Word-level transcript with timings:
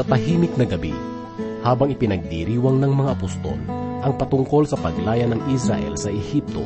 sa 0.00 0.16
tahimik 0.16 0.56
na 0.56 0.64
gabi, 0.64 0.96
habang 1.60 1.92
ipinagdiriwang 1.92 2.80
ng 2.80 2.92
mga 2.96 3.20
apostol 3.20 3.60
ang 4.00 4.16
patungkol 4.16 4.64
sa 4.64 4.80
paglaya 4.80 5.28
ng 5.28 5.52
Israel 5.52 5.92
sa 6.00 6.08
Ehipto, 6.08 6.64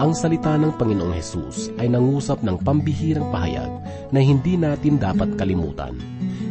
ang 0.00 0.16
salita 0.16 0.56
ng 0.56 0.72
Panginoong 0.80 1.12
Hesus 1.12 1.76
ay 1.76 1.92
nangusap 1.92 2.40
ng 2.40 2.56
pambihirang 2.64 3.28
pahayag 3.28 3.68
na 4.08 4.24
hindi 4.24 4.56
natin 4.56 4.96
dapat 4.96 5.36
kalimutan. 5.36 6.00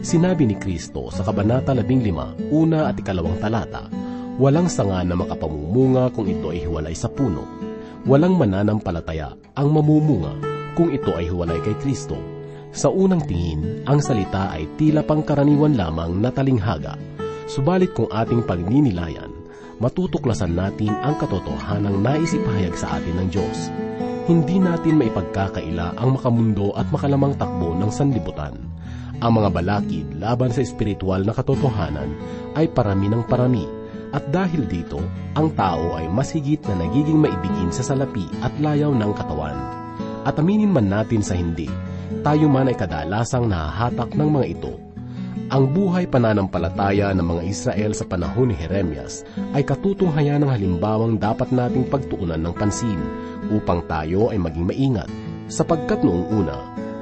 Sinabi 0.05 0.45
ni 0.45 0.53
Kristo 0.61 1.09
sa 1.09 1.25
Kabanata 1.25 1.73
15, 1.73 2.53
una 2.53 2.85
at 2.85 3.01
ikalawang 3.01 3.41
talata, 3.41 3.89
Walang 4.37 4.69
sanga 4.69 5.01
na 5.01 5.17
makapamumunga 5.17 6.13
kung 6.13 6.29
ito 6.29 6.53
ay 6.53 6.69
hiwalay 6.69 6.93
sa 6.93 7.09
puno. 7.09 7.49
Walang 8.05 8.37
mananampalataya 8.37 9.33
ang 9.57 9.73
mamumunga 9.73 10.37
kung 10.77 10.93
ito 10.93 11.17
ay 11.17 11.33
hiwalay 11.33 11.57
kay 11.65 11.73
Kristo. 11.81 12.40
Sa 12.71 12.87
unang 12.87 13.19
tingin, 13.27 13.83
ang 13.83 13.99
salita 13.99 14.47
ay 14.55 14.63
tila 14.79 15.03
pangkaraniwan 15.03 15.75
lamang 15.75 16.23
na 16.23 16.31
talinghaga. 16.31 16.95
Subalit 17.43 17.91
kung 17.91 18.07
ating 18.07 18.47
pagninilayan, 18.47 19.27
matutuklasan 19.83 20.55
natin 20.55 20.95
ang 21.03 21.19
katotohanang 21.19 21.99
naisipahayag 21.99 22.71
sa 22.79 22.95
atin 22.95 23.19
ng 23.19 23.27
Diyos. 23.27 23.67
Hindi 24.23 24.63
natin 24.63 25.03
maipagkakaila 25.03 25.99
ang 25.99 26.15
makamundo 26.15 26.71
at 26.71 26.87
makalamang 26.95 27.35
takbo 27.35 27.75
ng 27.75 27.91
sanlibutan. 27.91 28.55
Ang 29.19 29.31
mga 29.35 29.49
balakid 29.51 30.07
laban 30.15 30.55
sa 30.55 30.63
espiritual 30.63 31.27
na 31.27 31.35
katotohanan 31.35 32.15
ay 32.55 32.71
parami 32.71 33.11
ng 33.11 33.27
parami 33.27 33.67
at 34.15 34.27
dahil 34.31 34.63
dito, 34.67 35.03
ang 35.35 35.51
tao 35.59 35.99
ay 35.99 36.07
mas 36.07 36.31
na 36.35 36.75
nagiging 36.87 37.19
maibigin 37.19 37.71
sa 37.71 37.83
salapi 37.83 38.27
at 38.39 38.55
layaw 38.63 38.95
ng 38.95 39.11
katawan. 39.11 39.55
At 40.23 40.39
aminin 40.39 40.71
man 40.71 40.87
natin 40.87 41.23
sa 41.23 41.35
hindi, 41.35 41.67
tayo 42.19 42.51
man 42.51 42.67
ay 42.67 42.75
kadalasang 42.75 43.47
nahahatak 43.47 44.11
ng 44.11 44.29
mga 44.29 44.47
ito. 44.51 44.73
Ang 45.51 45.71
buhay 45.71 46.07
pananampalataya 46.07 47.11
ng 47.15 47.23
mga 47.23 47.41
Israel 47.47 47.91
sa 47.95 48.07
panahon 48.07 48.51
ni 48.51 48.55
Jeremias 48.59 49.23
ay 49.55 49.63
katutunghayan 49.63 50.43
ng 50.43 50.51
halimbawang 50.51 51.19
dapat 51.19 51.51
nating 51.51 51.87
pagtuunan 51.87 52.39
ng 52.39 52.53
pansin 52.55 52.99
upang 53.51 53.83
tayo 53.87 54.31
ay 54.31 54.39
maging 54.39 54.67
maingat, 54.67 55.11
sapagkat 55.51 56.03
noong 56.03 56.27
una, 56.31 56.59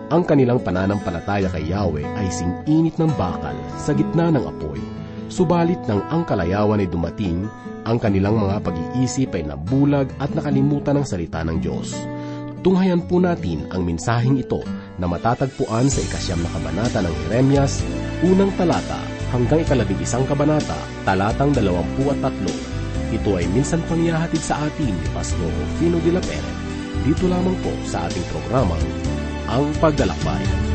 ang 0.10 0.26
kanilang 0.26 0.62
pananampalataya 0.62 1.50
kay 1.54 1.70
Yahweh 1.70 2.06
ay 2.18 2.30
sing-init 2.34 2.98
ng 2.98 3.14
bakal 3.18 3.54
sa 3.78 3.94
gitna 3.94 4.34
ng 4.34 4.46
apoy 4.46 4.82
Subalit 5.30 5.78
nang 5.86 6.02
ang 6.10 6.26
kalayawan 6.26 6.82
ay 6.82 6.90
dumating, 6.90 7.46
ang 7.86 8.02
kanilang 8.02 8.42
mga 8.42 8.66
pag-iisip 8.66 9.38
ay 9.38 9.46
nabulag 9.46 10.10
at 10.18 10.34
nakalimutan 10.34 10.98
ng 10.98 11.06
salita 11.06 11.46
ng 11.46 11.62
Diyos. 11.62 11.94
Tunghayan 12.66 13.06
po 13.06 13.22
natin 13.22 13.70
ang 13.70 13.86
mensaheng 13.86 14.42
ito 14.42 14.66
na 15.00 15.08
matatagpuan 15.08 15.88
sa 15.88 16.04
ikasyam 16.04 16.44
na 16.44 16.52
kabanata 16.52 17.00
ng 17.00 17.16
Jeremias, 17.26 17.82
unang 18.22 18.52
talata 18.60 19.00
hanggang 19.32 19.64
ikalabing 19.64 20.04
isang 20.04 20.28
kabanata, 20.28 20.76
talatang 21.08 21.56
dalawampu 21.56 22.12
at 22.12 22.20
tatlo. 22.20 22.54
Ito 23.10 23.40
ay 23.40 23.48
minsan 23.50 23.82
pang 23.90 23.98
ihahatid 23.98 24.44
sa 24.44 24.62
atin 24.62 24.94
ni 24.94 25.08
Pastor 25.16 25.50
Rufino 25.50 25.98
de 26.04 26.12
la 26.14 26.22
Pere. 26.22 26.52
Dito 27.08 27.26
lamang 27.26 27.58
po 27.64 27.74
sa 27.88 28.06
ating 28.06 28.26
programang 28.30 28.86
Ang 29.50 29.72
Paglalakbay. 29.82 30.69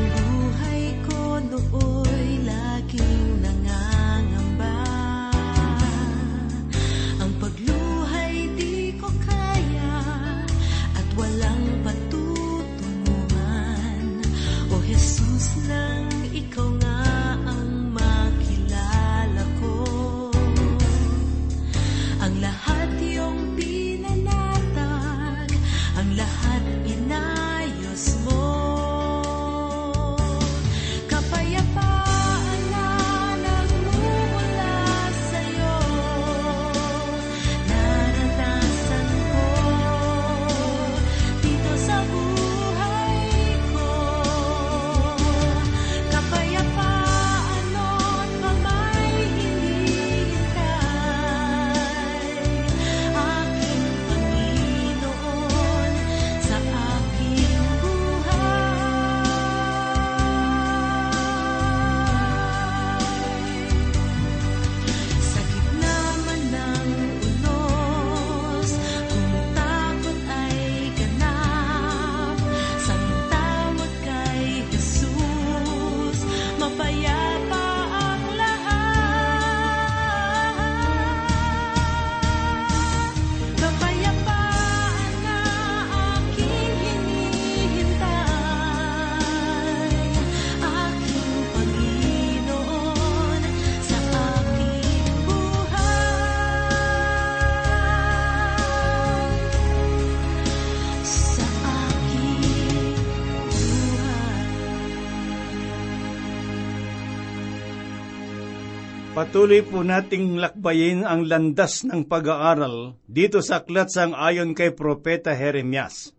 Patuloy 109.35 109.67
po 109.67 109.83
nating 109.83 110.39
lakbayin 110.39 111.03
ang 111.03 111.27
landas 111.27 111.83
ng 111.83 112.07
pag-aaral 112.07 112.95
dito 113.03 113.43
sa 113.43 113.59
aklat 113.59 113.91
sang 113.91 114.15
ayon 114.15 114.55
kay 114.55 114.71
Propeta 114.71 115.35
Jeremias. 115.35 116.15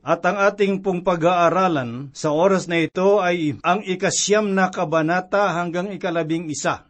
At 0.00 0.24
ang 0.24 0.40
ating 0.40 0.80
pong 0.80 1.04
pag-aaralan 1.04 2.16
sa 2.16 2.32
oras 2.32 2.64
na 2.64 2.80
ito 2.80 3.20
ay 3.20 3.60
ang 3.60 3.84
ikasyam 3.84 4.56
na 4.56 4.72
kabanata 4.72 5.52
hanggang 5.52 5.92
ikalabing 5.92 6.48
isa. 6.48 6.88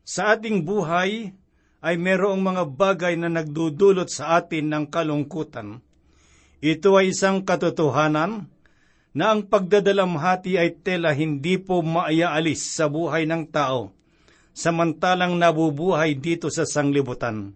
Sa 0.00 0.32
ating 0.32 0.64
buhay 0.64 1.28
ay 1.84 1.94
merong 2.00 2.40
mga 2.40 2.64
bagay 2.64 3.20
na 3.20 3.28
nagdudulot 3.28 4.08
sa 4.08 4.40
atin 4.40 4.72
ng 4.72 4.84
kalungkutan. 4.88 5.84
Ito 6.64 6.96
ay 6.96 7.12
isang 7.12 7.44
katotohanan 7.44 8.48
na 9.12 9.24
ang 9.28 9.44
pagdadalamhati 9.44 10.56
ay 10.56 10.80
tela 10.80 11.12
hindi 11.12 11.60
po 11.60 11.84
maayaalis 11.84 12.80
sa 12.80 12.88
buhay 12.88 13.28
ng 13.28 13.44
tao 13.52 13.92
samantalang 14.56 15.36
nabubuhay 15.36 16.16
dito 16.16 16.48
sa 16.48 16.64
sanglibutan. 16.64 17.52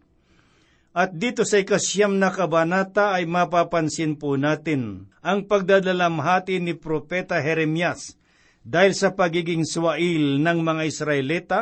At 0.92 1.16
dito 1.16 1.48
sa 1.48 1.56
ikasyam 1.56 2.20
na 2.20 2.28
kabanata 2.28 3.16
ay 3.16 3.24
mapapansin 3.24 4.20
po 4.20 4.36
natin 4.36 5.08
ang 5.24 5.48
pagdadalamhati 5.48 6.60
ni 6.60 6.76
Propeta 6.76 7.40
Jeremias 7.40 8.20
dahil 8.60 8.92
sa 8.92 9.16
pagiging 9.16 9.64
swail 9.64 10.42
ng 10.42 10.58
mga 10.60 10.82
Israelita 10.84 11.60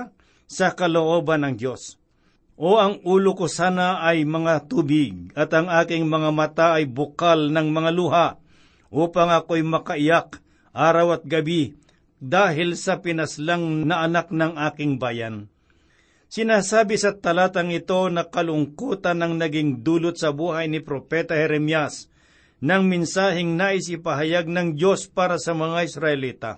sa 0.49 0.75
kalooban 0.75 1.47
ng 1.47 1.55
Diyos. 1.55 2.01
O 2.59 2.81
ang 2.81 2.99
ulo 3.07 3.39
ko 3.39 3.47
sana 3.47 4.03
ay 4.03 4.27
mga 4.27 4.67
tubig 4.67 5.31
at 5.39 5.55
ang 5.55 5.71
aking 5.71 6.11
mga 6.11 6.31
mata 6.35 6.67
ay 6.75 6.91
bukal 6.91 7.55
ng 7.55 7.69
mga 7.71 7.91
luha 7.95 8.29
upang 8.91 9.31
ako'y 9.31 9.63
makaiyak 9.63 10.43
araw 10.75 11.21
at 11.21 11.23
gabi 11.23 11.79
dahil 12.19 12.75
sa 12.75 12.99
pinaslang 12.99 13.87
na 13.87 14.03
anak 14.03 14.35
ng 14.35 14.59
aking 14.71 14.99
bayan. 14.99 15.47
Sinasabi 16.29 17.01
sa 17.01 17.17
talatang 17.17 17.73
ito 17.73 18.11
na 18.13 18.29
kalungkutan 18.29 19.17
ng 19.17 19.41
naging 19.41 19.81
dulot 19.81 20.21
sa 20.21 20.29
buhay 20.29 20.69
ni 20.69 20.85
Propeta 20.85 21.33
Jeremias 21.33 22.13
ng 22.61 22.85
minsahing 22.85 23.57
naisipahayag 23.57 24.51
ng 24.51 24.77
Diyos 24.77 25.09
para 25.09 25.41
sa 25.41 25.57
mga 25.57 25.89
Israelita. 25.89 26.53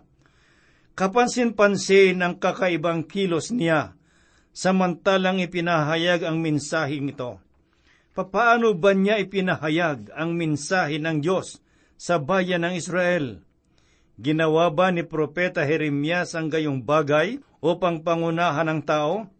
Kapansin-pansin 0.98 2.18
ang 2.18 2.34
kakaibang 2.42 3.06
kilos 3.06 3.54
niya, 3.54 3.94
samantalang 4.50 5.38
ipinahayag 5.38 6.26
ang 6.26 6.42
minsahing 6.42 7.14
ito. 7.14 7.38
Papaano 8.10 8.74
ba 8.74 8.90
niya 8.90 9.22
ipinahayag 9.22 10.10
ang 10.18 10.34
minsahe 10.34 10.98
ng 10.98 11.22
Diyos 11.22 11.62
sa 11.94 12.18
bayan 12.18 12.66
ng 12.66 12.74
Israel? 12.74 13.38
Ginawa 14.20 14.68
ba 14.68 14.92
ni 14.92 15.00
Propeta 15.00 15.64
Jeremias 15.64 16.36
ang 16.36 16.52
gayong 16.52 16.84
bagay 16.84 17.40
upang 17.64 18.04
pangunahan 18.04 18.68
ang 18.68 18.84
tao? 18.84 19.32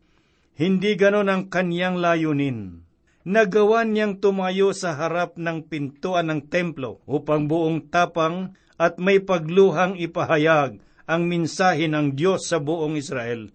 Hindi 0.56 0.96
ganon 0.96 1.28
ang 1.28 1.52
kanyang 1.52 2.00
layunin. 2.00 2.80
Nagawa 3.28 3.84
niyang 3.84 4.16
tumayo 4.24 4.72
sa 4.72 4.96
harap 4.96 5.36
ng 5.36 5.68
pintuan 5.68 6.32
ng 6.32 6.48
templo 6.48 7.04
upang 7.04 7.44
buong 7.44 7.92
tapang 7.92 8.56
at 8.80 8.96
may 8.96 9.20
pagluhang 9.20 10.00
ipahayag 10.00 10.80
ang 11.04 11.22
minsahe 11.28 11.84
ng 11.84 12.16
Diyos 12.16 12.48
sa 12.48 12.56
buong 12.56 12.96
Israel. 12.96 13.52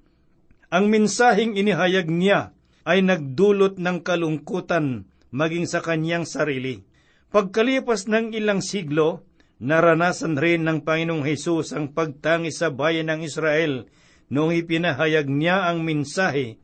Ang 0.69 0.93
minsaheng 0.93 1.57
inihayag 1.57 2.05
niya 2.05 2.53
ay 2.85 3.01
nagdulot 3.01 3.81
ng 3.81 3.97
kalungkutan 4.05 5.09
maging 5.33 5.65
sa 5.65 5.81
kanyang 5.81 6.29
sarili. 6.29 6.85
Pagkalipas 7.33 8.05
ng 8.05 8.37
ilang 8.37 8.61
siglo, 8.61 9.25
naranasan 9.59 10.35
rin 10.35 10.67
ng 10.67 10.83
Panginoong 10.83 11.23
Hesus 11.23 11.71
ang 11.71 11.91
pagtangis 11.95 12.59
sa 12.59 12.71
bayan 12.71 13.11
ng 13.11 13.23
Israel 13.23 13.87
noong 14.29 14.55
ipinahayag 14.55 15.29
niya 15.29 15.69
ang 15.69 15.85
minsahe 15.85 16.59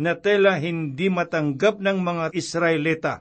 na 0.00 0.16
tela 0.16 0.56
hindi 0.56 1.12
matanggap 1.12 1.76
ng 1.82 1.98
mga 2.00 2.24
Israelita. 2.32 3.14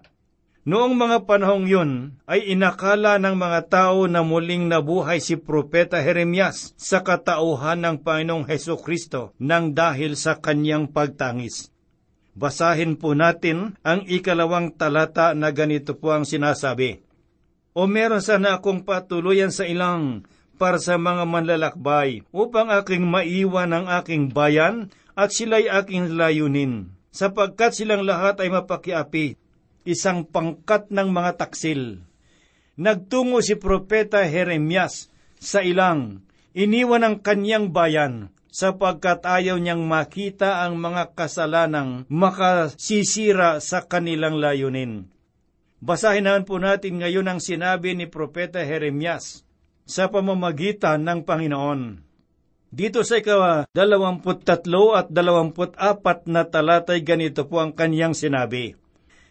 Noong 0.69 0.93
mga 0.95 1.25
panahong 1.25 1.65
yun 1.65 1.91
ay 2.29 2.53
inakala 2.53 3.17
ng 3.17 3.35
mga 3.35 3.59
tao 3.73 4.05
na 4.05 4.21
muling 4.21 4.69
nabuhay 4.69 5.17
si 5.17 5.39
Propeta 5.39 5.97
Jeremias 5.97 6.77
sa 6.77 7.01
katauhan 7.01 7.81
ng 7.83 7.95
Panginoong 8.05 8.45
Heso 8.45 8.77
Kristo 8.77 9.33
nang 9.41 9.73
dahil 9.73 10.13
sa 10.13 10.37
kanyang 10.37 10.91
pagtangis. 10.93 11.73
Basahin 12.37 12.95
po 12.95 13.17
natin 13.17 13.75
ang 13.83 14.05
ikalawang 14.05 14.77
talata 14.77 15.33
na 15.33 15.49
ganito 15.51 15.97
po 15.97 16.13
ang 16.13 16.23
sinasabi. 16.23 17.08
O 17.79 17.87
meron 17.87 18.19
sana 18.19 18.59
akong 18.59 18.83
patuluyan 18.83 19.55
sa 19.55 19.63
ilang 19.63 20.27
para 20.59 20.83
sa 20.83 20.99
mga 20.99 21.23
manlalakbay 21.23 22.27
upang 22.35 22.67
aking 22.75 23.07
maiwan 23.07 23.71
ang 23.71 23.87
aking 23.87 24.35
bayan 24.35 24.91
at 25.15 25.31
sila'y 25.31 25.71
aking 25.71 26.11
layunin, 26.19 26.91
sapagkat 27.15 27.71
silang 27.71 28.03
lahat 28.03 28.43
ay 28.43 28.51
mapakiapi 28.51 29.39
isang 29.87 30.27
pangkat 30.27 30.91
ng 30.91 31.07
mga 31.07 31.39
taksil. 31.39 32.03
Nagtungo 32.75 33.39
si 33.39 33.55
Propeta 33.55 34.27
Jeremias 34.27 35.07
sa 35.39 35.63
ilang, 35.63 36.27
iniwan 36.51 37.07
ang 37.07 37.15
kanyang 37.23 37.71
bayan 37.71 38.35
sapagkat 38.51 39.23
ayaw 39.23 39.55
niyang 39.55 39.87
makita 39.87 40.67
ang 40.67 40.75
mga 40.83 41.15
kasalanang 41.15 42.03
makasisira 42.11 43.63
sa 43.63 43.87
kanilang 43.87 44.35
layunin. 44.35 45.07
Basahin 45.79 46.27
naman 46.27 46.43
po 46.43 46.59
natin 46.59 46.99
ngayon 46.99 47.31
ang 47.31 47.39
sinabi 47.39 47.95
ni 47.95 48.03
Propeta 48.03 48.59
Jeremias 48.59 49.47
sa 49.87 50.11
pamamagitan 50.11 51.07
ng 51.07 51.23
Panginoon. 51.23 52.03
Dito 52.69 53.01
sa 53.01 53.17
ikawa, 53.17 53.63
dalawamput 53.71 54.43
tatlo 54.43 54.93
at 54.93 55.07
dalawamput 55.09 55.79
apat 55.79 56.27
na 56.27 56.45
talatay 56.45 57.01
ganito 57.01 57.47
po 57.47 57.63
ang 57.63 57.71
kanyang 57.71 58.11
sinabi. 58.11 58.75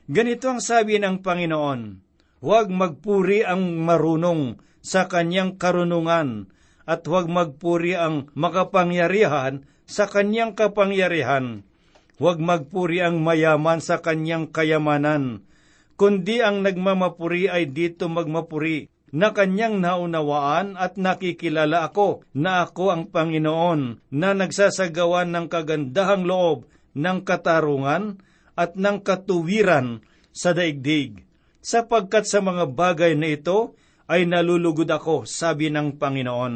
Ganito 0.09 0.49
ang 0.49 0.65
sabi 0.65 0.97
ng 0.97 1.21
Panginoon, 1.21 1.81
Huwag 2.41 2.67
magpuri 2.73 3.45
ang 3.45 3.85
marunong 3.85 4.57
sa 4.81 5.05
kanyang 5.05 5.61
karunungan, 5.61 6.49
at 6.89 7.05
huwag 7.05 7.29
magpuri 7.29 7.93
ang 7.93 8.33
makapangyarihan 8.33 9.69
sa 9.85 10.09
kanyang 10.09 10.57
kapangyarihan. 10.57 11.67
Huwag 12.17 12.41
magpuri 12.41 13.05
ang 13.05 13.21
mayaman 13.21 13.85
sa 13.85 14.01
kanyang 14.01 14.49
kayamanan, 14.49 15.45
kundi 15.99 16.39
ang 16.39 16.63
nagmamapuri 16.63 17.51
ay 17.51 17.75
dito 17.75 18.07
magmapuri, 18.07 18.87
na 19.09 19.33
kanyang 19.33 19.81
naunawaan 19.81 20.77
at 20.77 21.01
nakikilala 21.01 21.89
ako 21.89 22.29
na 22.37 22.69
ako 22.69 22.93
ang 22.93 23.03
Panginoon 23.09 24.13
na 24.13 24.37
nagsasagawa 24.37 25.25
ng 25.25 25.49
kagandahang 25.49 26.29
loob 26.29 26.69
ng 26.93 27.25
katarungan 27.25 28.21
at 28.53 28.77
ng 28.77 29.01
katuwiran 29.01 30.05
sa 30.29 30.53
daigdig, 30.53 31.25
sapagkat 31.65 32.29
sa 32.29 32.45
mga 32.45 32.69
bagay 32.69 33.17
na 33.17 33.33
ito 33.33 33.75
ay 34.07 34.29
nalulugod 34.29 34.89
ako, 34.89 35.25
sabi 35.25 35.73
ng 35.73 35.97
Panginoon. 35.97 36.55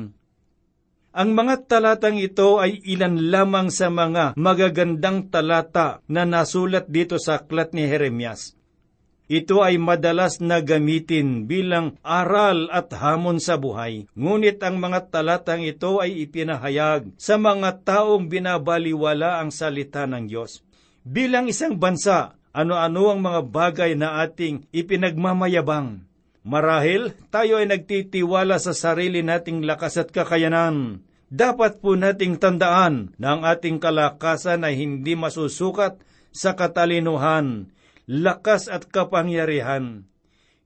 Ang 1.12 1.30
mga 1.36 1.68
talatang 1.68 2.16
ito 2.16 2.56
ay 2.56 2.80
ilan 2.88 3.28
lamang 3.28 3.68
sa 3.68 3.92
mga 3.92 4.32
magagandang 4.32 5.28
talata 5.28 6.00
na 6.08 6.24
nasulat 6.24 6.88
dito 6.88 7.20
sa 7.20 7.44
aklat 7.44 7.76
ni 7.76 7.84
Jeremias. 7.84 8.56
Ito 9.32 9.64
ay 9.64 9.80
madalas 9.80 10.44
na 10.44 10.60
gamitin 10.60 11.48
bilang 11.48 11.96
aral 12.04 12.68
at 12.68 12.92
hamon 12.92 13.40
sa 13.40 13.56
buhay. 13.56 14.04
Ngunit 14.12 14.60
ang 14.60 14.76
mga 14.76 15.08
talatang 15.08 15.64
ito 15.64 16.04
ay 16.04 16.28
ipinahayag 16.28 17.16
sa 17.16 17.40
mga 17.40 17.80
taong 17.80 18.28
binabaliwala 18.28 19.40
ang 19.40 19.48
salita 19.48 20.04
ng 20.04 20.28
Diyos. 20.28 20.60
Bilang 21.00 21.48
isang 21.48 21.80
bansa, 21.80 22.36
ano-ano 22.52 23.08
ang 23.08 23.24
mga 23.24 23.40
bagay 23.48 23.96
na 23.96 24.20
ating 24.20 24.68
ipinagmamayabang. 24.68 26.04
Marahil 26.44 27.16
tayo 27.32 27.56
ay 27.56 27.72
nagtitiwala 27.72 28.60
sa 28.60 28.76
sarili 28.76 29.24
nating 29.24 29.64
lakas 29.64 29.96
at 29.96 30.12
kakayanan. 30.12 31.08
Dapat 31.32 31.80
po 31.80 31.96
nating 31.96 32.36
tandaan 32.36 33.16
na 33.16 33.32
ang 33.32 33.48
ating 33.48 33.80
kalakasan 33.80 34.68
ay 34.68 34.76
hindi 34.76 35.16
masusukat 35.16 35.96
sa 36.36 36.52
katalinuhan, 36.52 37.72
lakas 38.12 38.68
at 38.68 38.92
kapangyarihan. 38.92 40.04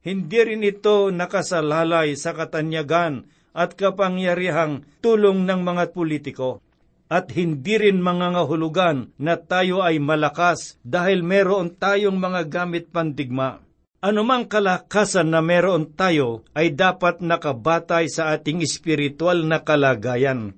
Hindi 0.03 0.39
rin 0.43 0.67
ito 0.67 1.07
nakasalalay 1.15 2.19
sa 2.19 2.35
katanyagan 2.35 3.23
at 3.55 3.79
kapangyarihang 3.79 4.83
tulong 4.99 5.47
ng 5.47 5.63
mga 5.63 5.95
politiko 5.95 6.59
at 7.07 7.31
hindi 7.31 7.79
rin 7.79 8.03
mga 8.03 8.35
ngahulugan 8.35 9.15
na 9.15 9.39
tayo 9.39 9.79
ay 9.79 9.95
malakas 10.03 10.75
dahil 10.83 11.23
meron 11.23 11.71
tayong 11.71 12.19
mga 12.19 12.51
gamit 12.51 12.91
pandigma. 12.91 13.63
Anumang 14.03 14.45
kalakasan 14.45 15.31
na 15.31 15.41
meron 15.41 15.89
tayo 15.89 16.45
ay 16.53 16.75
dapat 16.75 17.23
nakabatay 17.23 18.11
sa 18.11 18.35
ating 18.35 18.61
espiritual 18.61 19.47
na 19.47 19.63
kalagayan, 19.63 20.53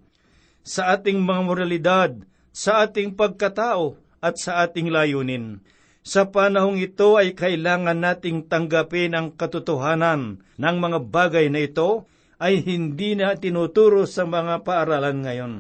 sa 0.66 0.92
ating 0.92 1.22
mga 1.24 1.42
moralidad, 1.46 2.12
sa 2.52 2.84
ating 2.84 3.16
pagkatao 3.16 3.96
at 4.20 4.36
sa 4.36 4.66
ating 4.66 4.92
layunin. 4.92 5.64
Sa 6.10 6.26
panahong 6.26 6.82
ito 6.82 7.22
ay 7.22 7.38
kailangan 7.38 8.02
nating 8.02 8.50
tanggapin 8.50 9.14
ang 9.14 9.30
katotohanan 9.30 10.42
ng 10.58 10.76
mga 10.82 11.06
bagay 11.06 11.54
na 11.54 11.62
ito 11.62 12.10
ay 12.42 12.66
hindi 12.66 13.14
na 13.14 13.38
tinuturo 13.38 14.10
sa 14.10 14.26
mga 14.26 14.66
paaralan 14.66 15.22
ngayon. 15.22 15.54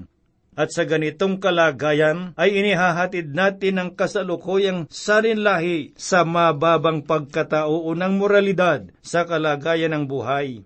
At 0.58 0.74
sa 0.74 0.89
ganitong 0.89 1.38
kalagayan 1.38 2.34
ay 2.34 2.65
inihahatid 2.65 3.29
natin 3.29 3.77
ang 3.77 3.89
kasalukuyang 3.94 4.89
salinlahi 4.89 5.94
sa 5.94 6.25
mababang 6.25 7.06
pagkatao 7.06 7.86
ng 7.94 8.13
moralidad 8.18 8.89
sa 9.06 9.29
kalagayan 9.29 9.94
ng 9.94 10.10
buhay. 10.10 10.65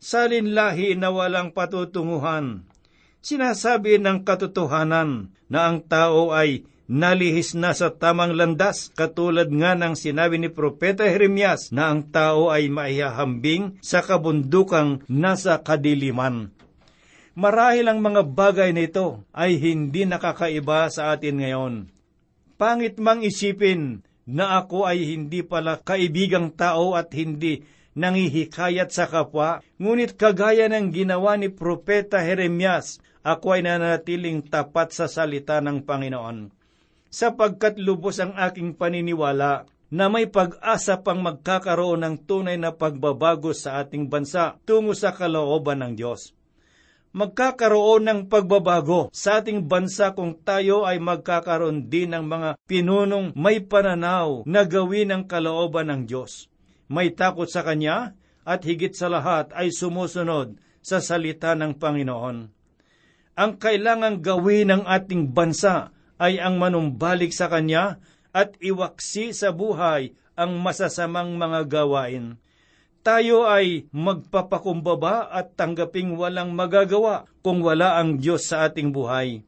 Salinlahi 0.00 0.96
na 0.96 1.12
walang 1.12 1.52
patutunguhan. 1.52 2.64
Sinasabi 3.20 4.00
ng 4.00 4.24
katotohanan 4.24 5.28
na 5.52 5.68
ang 5.68 5.84
tao 5.84 6.32
ay 6.32 6.64
nalihis 6.90 7.54
na 7.54 7.70
sa 7.70 7.94
tamang 7.94 8.34
landas, 8.34 8.90
katulad 8.90 9.46
nga 9.46 9.78
ng 9.78 9.94
sinabi 9.94 10.42
ni 10.42 10.50
Propeta 10.50 11.06
Jeremias 11.06 11.70
na 11.70 11.94
ang 11.94 12.10
tao 12.10 12.50
ay 12.50 12.66
maihahambing 12.66 13.78
sa 13.78 14.02
kabundukang 14.02 15.06
nasa 15.06 15.62
kadiliman. 15.62 16.50
Marahil 17.38 17.86
ang 17.86 18.02
mga 18.02 18.26
bagay 18.26 18.74
nito 18.74 19.22
ay 19.30 19.54
hindi 19.54 20.02
nakakaiba 20.02 20.90
sa 20.90 21.14
atin 21.14 21.38
ngayon. 21.38 21.74
Pangit 22.58 22.98
mang 22.98 23.22
isipin 23.22 24.02
na 24.26 24.58
ako 24.58 24.90
ay 24.90 25.14
hindi 25.14 25.46
pala 25.46 25.78
kaibigang 25.78 26.50
tao 26.50 26.98
at 26.98 27.14
hindi 27.14 27.62
nangihikayat 27.94 28.90
sa 28.90 29.06
kapwa, 29.06 29.62
ngunit 29.78 30.18
kagaya 30.18 30.66
ng 30.66 30.90
ginawa 30.90 31.38
ni 31.38 31.50
Propeta 31.50 32.18
Jeremias, 32.22 32.98
ako 33.22 33.58
ay 33.58 33.62
nanatiling 33.66 34.42
tapat 34.46 34.94
sa 34.94 35.06
salita 35.06 35.62
ng 35.62 35.86
Panginoon. 35.86 36.59
Sapagkat 37.10 37.76
lubos 37.76 38.22
ang 38.22 38.32
aking 38.38 38.78
paniniwala 38.78 39.66
na 39.90 40.06
may 40.06 40.30
pag-asa 40.30 41.02
pang 41.02 41.18
magkakaroon 41.18 42.06
ng 42.06 42.16
tunay 42.22 42.54
na 42.54 42.70
pagbabago 42.70 43.50
sa 43.50 43.82
ating 43.82 44.06
bansa 44.06 44.54
tungo 44.62 44.94
sa 44.94 45.10
kalooban 45.10 45.82
ng 45.82 45.98
Diyos 45.98 46.30
magkakaroon 47.10 48.06
ng 48.06 48.20
pagbabago 48.30 49.10
sa 49.10 49.42
ating 49.42 49.66
bansa 49.66 50.14
kung 50.14 50.38
tayo 50.38 50.86
ay 50.86 51.02
magkakaroon 51.02 51.90
din 51.90 52.14
ng 52.14 52.22
mga 52.26 52.50
pinunong 52.70 53.34
may 53.34 53.58
pananaw 53.58 54.46
na 54.46 54.62
gawin 54.62 55.10
ang 55.10 55.24
kalooban 55.26 55.90
ng 55.90 56.02
Diyos. 56.06 56.46
May 56.86 57.14
takot 57.14 57.50
sa 57.50 57.66
Kanya 57.66 58.14
at 58.46 58.62
higit 58.62 58.94
sa 58.94 59.10
lahat 59.10 59.50
ay 59.54 59.74
sumusunod 59.74 60.58
sa 60.80 61.02
salita 61.02 61.54
ng 61.58 61.76
Panginoon. 61.76 62.36
Ang 63.40 63.52
kailangang 63.58 64.22
gawin 64.22 64.70
ng 64.70 64.82
ating 64.86 65.30
bansa 65.34 65.90
ay 66.20 66.36
ang 66.36 66.60
manumbalik 66.60 67.32
sa 67.32 67.48
Kanya 67.48 67.96
at 68.30 68.54
iwaksi 68.60 69.32
sa 69.32 69.50
buhay 69.50 70.12
ang 70.36 70.60
masasamang 70.60 71.40
mga 71.40 71.66
gawain 71.66 72.38
tayo 73.00 73.48
ay 73.48 73.88
magpapakumbaba 73.96 75.32
at 75.32 75.56
tanggaping 75.56 76.20
walang 76.20 76.52
magagawa 76.52 77.24
kung 77.40 77.64
wala 77.64 77.96
ang 77.96 78.20
Diyos 78.20 78.44
sa 78.44 78.68
ating 78.68 78.92
buhay. 78.92 79.40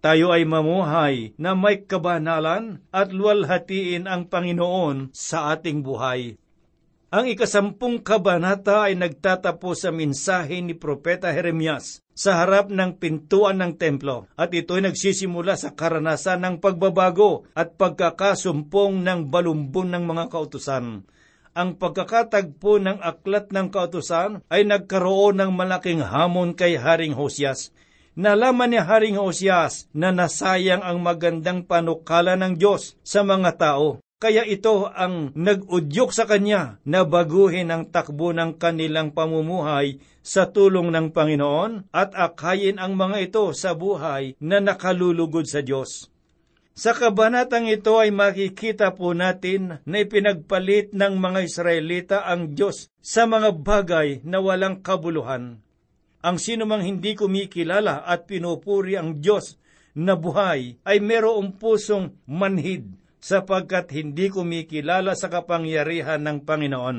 tayo 0.00 0.32
ay 0.32 0.48
mamuhay 0.48 1.36
na 1.36 1.52
may 1.52 1.84
kabanalan 1.84 2.80
at 2.88 3.12
luwalhatiin 3.12 4.08
ang 4.08 4.28
Panginoon 4.28 5.12
sa 5.12 5.52
ating 5.52 5.84
buhay. 5.84 6.40
Ang 7.12 7.26
ikasampung 7.28 8.00
kabanata 8.00 8.88
ay 8.88 8.96
nagtatapos 8.96 9.84
sa 9.84 9.90
mensahe 9.92 10.64
ni 10.64 10.72
Propeta 10.72 11.28
Jeremias 11.32 12.00
sa 12.20 12.44
harap 12.44 12.68
ng 12.68 13.00
pintuan 13.00 13.64
ng 13.64 13.80
templo 13.80 14.28
at 14.36 14.52
ito 14.52 14.76
ay 14.76 14.92
nagsisimula 14.92 15.56
sa 15.56 15.72
karanasan 15.72 16.44
ng 16.44 16.54
pagbabago 16.60 17.48
at 17.56 17.80
pagkakasumpong 17.80 19.00
ng 19.00 19.32
balumbon 19.32 19.88
ng 19.96 20.04
mga 20.04 20.28
kautusan. 20.28 21.08
Ang 21.56 21.70
pagkakatagpo 21.80 22.76
ng 22.76 23.00
aklat 23.00 23.48
ng 23.48 23.72
kautusan 23.72 24.44
ay 24.52 24.68
nagkaroon 24.68 25.40
ng 25.40 25.50
malaking 25.56 26.04
hamon 26.04 26.52
kay 26.52 26.76
Haring 26.76 27.16
Hosias. 27.16 27.72
Nalaman 28.20 28.76
ni 28.76 28.78
Haring 28.84 29.16
Hosias 29.16 29.88
na 29.96 30.12
nasayang 30.12 30.84
ang 30.84 31.00
magandang 31.00 31.64
panukala 31.64 32.36
ng 32.36 32.60
Diyos 32.60 33.00
sa 33.00 33.24
mga 33.24 33.56
tao 33.56 34.04
kaya 34.20 34.44
ito 34.44 34.84
ang 34.92 35.32
nag-udyok 35.32 36.12
sa 36.12 36.28
kanya 36.28 36.76
na 36.84 37.08
baguhin 37.08 37.72
ang 37.72 37.88
takbo 37.88 38.36
ng 38.36 38.60
kanilang 38.60 39.16
pamumuhay 39.16 39.96
sa 40.20 40.52
tulong 40.52 40.92
ng 40.92 41.16
Panginoon 41.16 41.88
at 41.88 42.12
akayin 42.12 42.76
ang 42.76 43.00
mga 43.00 43.32
ito 43.32 43.48
sa 43.56 43.72
buhay 43.72 44.36
na 44.36 44.60
nakalulugod 44.60 45.48
sa 45.48 45.64
Diyos. 45.64 46.12
Sa 46.76 46.92
kabanatang 46.92 47.64
ito 47.72 47.96
ay 47.96 48.12
makikita 48.12 48.92
po 48.92 49.16
natin 49.16 49.80
na 49.88 49.96
ipinagpalit 50.04 50.92
ng 50.92 51.16
mga 51.16 51.40
Israelita 51.40 52.18
ang 52.28 52.52
Diyos 52.52 52.92
sa 53.00 53.24
mga 53.24 53.56
bagay 53.56 54.20
na 54.28 54.44
walang 54.44 54.84
kabuluhan. 54.84 55.64
Ang 56.20 56.36
sinumang 56.36 56.84
hindi 56.84 57.16
kumikilala 57.16 58.04
at 58.04 58.28
pinupuri 58.28 59.00
ang 59.00 59.24
Diyos 59.24 59.56
na 59.96 60.12
buhay 60.12 60.76
ay 60.84 61.00
merong 61.00 61.56
pusong 61.56 62.12
manhid 62.28 62.99
sapagkat 63.20 63.92
hindi 63.92 64.32
kumikilala 64.32 65.12
sa 65.14 65.28
kapangyarihan 65.28 66.24
ng 66.24 66.48
Panginoon. 66.48 66.98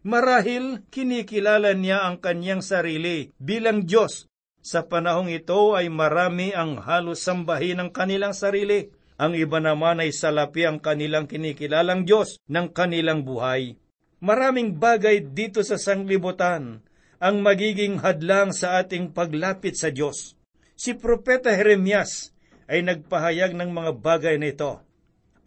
Marahil 0.00 0.88
kinikilala 0.88 1.76
niya 1.76 2.08
ang 2.08 2.24
kanyang 2.24 2.64
sarili 2.64 3.36
bilang 3.36 3.84
Diyos. 3.84 4.24
Sa 4.60 4.88
panahong 4.88 5.28
ito 5.28 5.76
ay 5.76 5.92
marami 5.92 6.52
ang 6.56 6.80
halos 6.80 7.20
sambahin 7.20 7.80
ng 7.80 7.90
kanilang 7.92 8.32
sarili. 8.32 8.88
Ang 9.20 9.36
iba 9.36 9.60
naman 9.60 10.00
ay 10.00 10.16
salapi 10.16 10.64
ang 10.64 10.80
kanilang 10.80 11.28
kinikilalang 11.28 12.08
Diyos 12.08 12.40
ng 12.48 12.72
kanilang 12.72 13.28
buhay. 13.28 13.76
Maraming 14.24 14.80
bagay 14.80 15.32
dito 15.32 15.60
sa 15.60 15.76
sanglibutan 15.76 16.80
ang 17.20 17.44
magiging 17.44 18.00
hadlang 18.00 18.56
sa 18.56 18.80
ating 18.80 19.12
paglapit 19.12 19.76
sa 19.76 19.92
Diyos. 19.92 20.36
Si 20.72 20.96
Propeta 20.96 21.52
Jeremias 21.52 22.32
ay 22.64 22.80
nagpahayag 22.80 23.52
ng 23.52 23.68
mga 23.68 23.92
bagay 24.00 24.40
na 24.40 24.48
ito. 24.48 24.80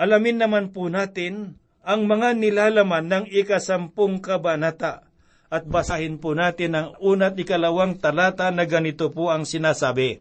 Alamin 0.03 0.36
naman 0.36 0.75
po 0.75 0.91
natin 0.91 1.55
ang 1.79 2.03
mga 2.12 2.36
nilalaman 2.36 3.07
ng 3.07 3.25
ikasampung 3.31 4.19
kabanata 4.19 5.07
at 5.48 5.63
basahin 5.63 6.19
po 6.19 6.36
natin 6.36 6.75
ang 6.75 6.88
una't 7.00 7.39
ikalawang 7.39 7.95
talata 8.03 8.51
na 8.51 8.67
ganito 8.67 9.15
po 9.15 9.31
ang 9.31 9.48
sinasabi. 9.48 10.19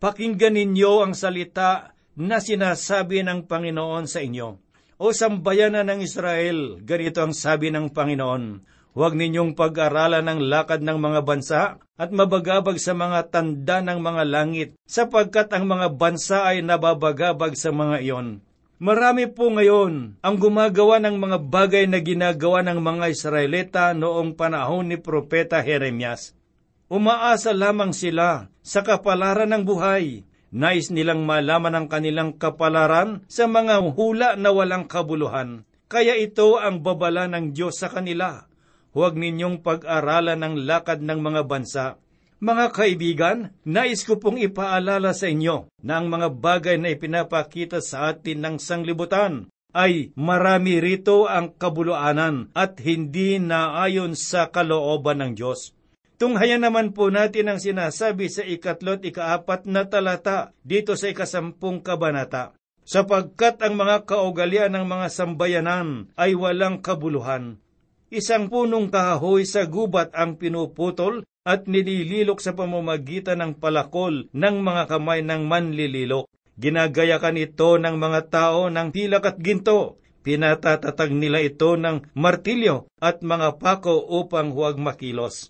Pakinggan 0.00 0.56
ninyo 0.56 1.04
ang 1.04 1.12
salita 1.12 1.92
na 2.16 2.40
sinasabi 2.40 3.20
ng 3.20 3.44
Panginoon 3.44 4.08
sa 4.08 4.24
inyo. 4.24 4.48
O 4.96 5.12
sambayanan 5.12 5.92
ng 5.92 6.00
Israel, 6.00 6.80
ganito 6.80 7.20
ang 7.20 7.36
sabi 7.36 7.68
ng 7.68 7.92
Panginoon, 7.92 8.64
Huwag 8.96 9.12
ninyong 9.12 9.52
pag-aralan 9.52 10.24
ang 10.24 10.40
lakad 10.40 10.80
ng 10.80 10.96
mga 10.96 11.20
bansa 11.28 11.76
at 12.00 12.10
mabagabag 12.16 12.80
sa 12.80 12.96
mga 12.96 13.28
tanda 13.28 13.84
ng 13.84 14.00
mga 14.00 14.24
langit, 14.24 14.70
sapagkat 14.88 15.52
ang 15.52 15.68
mga 15.68 16.00
bansa 16.00 16.48
ay 16.48 16.64
nababagabag 16.64 17.52
sa 17.60 17.68
mga 17.76 18.00
iyon. 18.00 18.47
Marami 18.78 19.26
po 19.26 19.50
ngayon 19.50 20.22
ang 20.22 20.36
gumagawa 20.38 21.02
ng 21.02 21.18
mga 21.18 21.38
bagay 21.50 21.90
na 21.90 21.98
ginagawa 21.98 22.62
ng 22.62 22.78
mga 22.78 23.10
Israelita 23.10 23.90
noong 23.90 24.38
panahon 24.38 24.86
ni 24.86 24.94
Propeta 24.94 25.58
Jeremias. 25.66 26.38
Umaasa 26.86 27.50
lamang 27.50 27.90
sila 27.90 28.54
sa 28.62 28.86
kapalaran 28.86 29.50
ng 29.50 29.66
buhay. 29.66 30.22
Nais 30.54 30.94
nilang 30.94 31.26
malaman 31.26 31.74
ang 31.74 31.86
kanilang 31.90 32.38
kapalaran 32.38 33.26
sa 33.26 33.50
mga 33.50 33.82
hula 33.98 34.38
na 34.38 34.54
walang 34.54 34.86
kabuluhan. 34.86 35.66
Kaya 35.90 36.14
ito 36.14 36.62
ang 36.62 36.78
babala 36.78 37.26
ng 37.26 37.50
Diyos 37.50 37.82
sa 37.82 37.90
kanila. 37.90 38.46
Huwag 38.94 39.18
ninyong 39.18 39.58
pag-aralan 39.58 40.38
ang 40.38 40.54
lakad 40.54 41.02
ng 41.02 41.18
mga 41.18 41.42
bansa 41.50 41.98
mga 42.38 42.70
kaibigan, 42.70 43.50
nais 43.66 44.06
ko 44.06 44.22
pong 44.22 44.38
ipaalala 44.38 45.10
sa 45.10 45.26
inyo 45.26 45.66
na 45.82 45.98
ang 45.98 46.06
mga 46.06 46.28
bagay 46.38 46.76
na 46.78 46.94
ipinapakita 46.94 47.82
sa 47.82 48.14
atin 48.14 48.46
ng 48.46 48.56
sanglibutan 48.62 49.50
ay 49.74 50.14
marami 50.14 50.78
rito 50.78 51.26
ang 51.26 51.52
kabuluanan 51.52 52.48
at 52.54 52.78
hindi 52.80 53.42
naayon 53.42 54.14
sa 54.14 54.48
kalooban 54.48 55.20
ng 55.20 55.32
Diyos. 55.34 55.74
Tunghayan 56.18 56.66
naman 56.66 56.94
po 56.94 57.14
natin 57.14 57.46
ang 57.46 57.60
sinasabi 57.62 58.26
sa 58.26 58.42
ikatlot 58.42 59.06
ikaapat 59.06 59.70
na 59.70 59.86
talata 59.86 60.50
dito 60.66 60.98
sa 60.98 61.10
ikasampung 61.10 61.78
kabanata. 61.78 62.58
Sapagkat 62.82 63.60
ang 63.62 63.78
mga 63.78 64.08
kaugalian 64.08 64.74
ng 64.74 64.86
mga 64.88 65.06
sambayanan 65.14 66.10
ay 66.18 66.34
walang 66.34 66.80
kabuluhan. 66.82 67.60
Isang 68.08 68.48
punong 68.48 68.88
kahoy 68.88 69.44
sa 69.44 69.68
gubat 69.68 70.16
ang 70.16 70.40
pinuputol 70.40 71.28
at 71.48 71.64
nilililok 71.64 72.44
sa 72.44 72.52
pamamagitan 72.52 73.40
ng 73.40 73.52
palakol 73.56 74.28
ng 74.36 74.56
mga 74.60 74.84
kamay 74.84 75.24
ng 75.24 75.48
manlililok. 75.48 76.28
Ginagayakan 76.60 77.40
ito 77.40 77.80
ng 77.80 77.96
mga 77.96 78.20
tao 78.28 78.68
ng 78.68 78.92
pilak 78.92 79.24
at 79.24 79.40
ginto. 79.40 79.96
Pinatatatag 80.20 81.08
nila 81.16 81.40
ito 81.40 81.80
ng 81.80 82.12
martilyo 82.12 82.92
at 83.00 83.24
mga 83.24 83.56
pako 83.56 83.96
upang 84.20 84.52
huwag 84.52 84.76
makilos. 84.76 85.48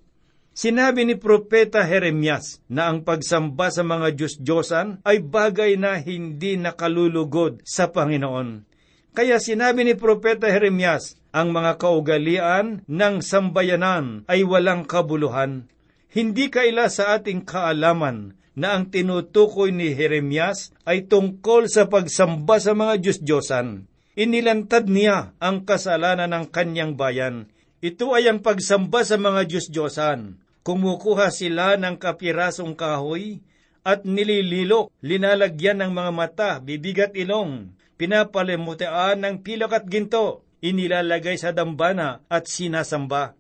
Sinabi 0.55 1.03
ni 1.03 1.19
Propeta 1.19 1.83
Jeremias 1.83 2.63
na 2.71 2.87
ang 2.87 3.03
pagsamba 3.03 3.75
sa 3.75 3.83
mga 3.83 4.15
Diyos-Diyosan 4.15 5.03
ay 5.03 5.23
bagay 5.23 5.75
na 5.79 5.99
hindi 5.99 6.55
nakalulugod 6.55 7.63
sa 7.67 7.91
Panginoon. 7.91 8.67
Kaya 9.15 9.43
sinabi 9.43 9.83
ni 9.83 9.95
Propeta 9.99 10.47
Jeremias, 10.47 11.19
ang 11.35 11.51
mga 11.51 11.79
kaugalian 11.79 12.87
ng 12.87 13.15
sambayanan 13.23 14.27
ay 14.31 14.47
walang 14.47 14.87
kabuluhan. 14.87 15.67
Hindi 16.09 16.49
kaila 16.49 16.89
sa 16.89 17.21
ating 17.21 17.45
kaalaman 17.45 18.33
na 18.57 18.75
ang 18.75 18.89
tinutukoy 18.89 19.71
ni 19.71 19.93
Jeremias 19.93 20.73
ay 20.89 21.05
tungkol 21.05 21.69
sa 21.69 21.87
pagsamba 21.87 22.59
sa 22.59 22.73
mga 22.73 22.99
Diyos-Diyosan. 22.99 23.87
Inilantad 24.19 24.91
niya 24.91 25.37
ang 25.39 25.63
kasalanan 25.63 26.35
ng 26.35 26.51
kanyang 26.51 26.99
bayan. 26.99 27.53
Ito 27.85 28.17
ay 28.17 28.27
ang 28.27 28.43
pagsamba 28.43 29.07
sa 29.07 29.15
mga 29.15 29.47
Diyos-Diyosan. 29.47 30.43
Kumukuha 30.67 31.31
sila 31.31 31.79
ng 31.79 32.01
kapirasong 32.01 32.75
kahoy 32.75 33.39
at 33.87 34.03
nilililok, 34.03 34.91
linalagyan 35.07 35.87
ng 35.87 35.93
mga 35.95 36.13
mata, 36.13 36.51
bibigat 36.59 37.15
ilong, 37.15 37.79
pinapalimutean 37.95 39.23
ng 39.23 39.47
pilak 39.47 39.71
at 39.71 39.85
ginto, 39.87 40.43
inilalagay 40.65 41.39
sa 41.39 41.55
dambana 41.55 42.27
at 42.27 42.51
sinasamba. 42.51 43.38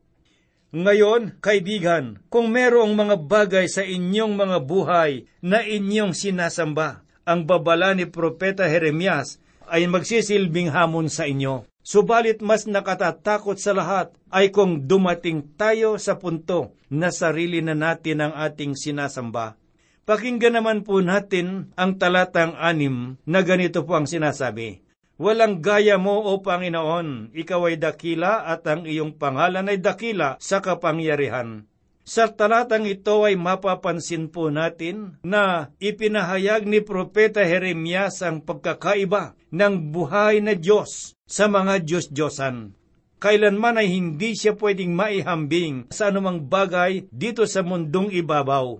Ngayon, 0.68 1.40
kaibigan, 1.40 2.20
kung 2.28 2.52
merong 2.52 2.92
mga 2.92 3.16
bagay 3.24 3.66
sa 3.72 3.80
inyong 3.80 4.36
mga 4.36 4.58
buhay 4.68 5.24
na 5.40 5.64
inyong 5.64 6.12
sinasamba, 6.12 7.00
ang 7.24 7.48
babala 7.48 7.96
ni 7.96 8.04
Propeta 8.04 8.68
Jeremias 8.68 9.40
ay 9.64 9.88
magsisilbing 9.88 10.68
hamon 10.68 11.08
sa 11.08 11.24
inyo. 11.24 11.64
Subalit 11.80 12.44
mas 12.44 12.68
nakatatakot 12.68 13.56
sa 13.56 13.72
lahat 13.72 14.12
ay 14.28 14.52
kung 14.52 14.84
dumating 14.84 15.56
tayo 15.56 15.96
sa 15.96 16.20
punto 16.20 16.76
na 16.92 17.08
sarili 17.08 17.64
na 17.64 17.72
natin 17.72 18.28
ang 18.28 18.36
ating 18.36 18.76
sinasamba. 18.76 19.56
Pakinggan 20.04 20.60
naman 20.60 20.84
po 20.84 21.00
natin 21.00 21.72
ang 21.80 21.96
talatang 21.96 22.52
anim 22.60 23.16
na 23.24 23.40
ganito 23.40 23.88
po 23.88 23.96
ang 23.96 24.04
sinasabi. 24.04 24.84
Walang 25.18 25.58
gaya 25.58 25.98
mo, 25.98 26.30
O 26.30 26.38
Panginoon, 26.38 27.34
ikaw 27.34 27.66
ay 27.66 27.74
dakila 27.74 28.46
at 28.46 28.62
ang 28.70 28.86
iyong 28.86 29.18
pangalan 29.18 29.66
ay 29.66 29.82
dakila 29.82 30.38
sa 30.38 30.62
kapangyarihan. 30.62 31.66
Sa 32.06 32.30
talatang 32.30 32.86
ito 32.86 33.26
ay 33.26 33.34
mapapansin 33.34 34.30
po 34.30 34.48
natin 34.48 35.18
na 35.26 35.74
ipinahayag 35.82 36.64
ni 36.64 36.80
Propeta 36.80 37.42
Jeremias 37.42 38.22
ang 38.22 38.40
pagkakaiba 38.40 39.36
ng 39.50 39.92
buhay 39.92 40.40
na 40.40 40.54
Diyos 40.54 41.18
sa 41.26 41.50
mga 41.50 41.84
Diyos-Diyosan. 41.84 42.78
Kailanman 43.18 43.82
ay 43.82 43.90
hindi 43.90 44.38
siya 44.38 44.54
pwedeng 44.54 44.94
maihambing 44.94 45.90
sa 45.90 46.14
anumang 46.14 46.46
bagay 46.46 47.10
dito 47.10 47.42
sa 47.44 47.66
mundong 47.66 48.14
ibabaw. 48.14 48.78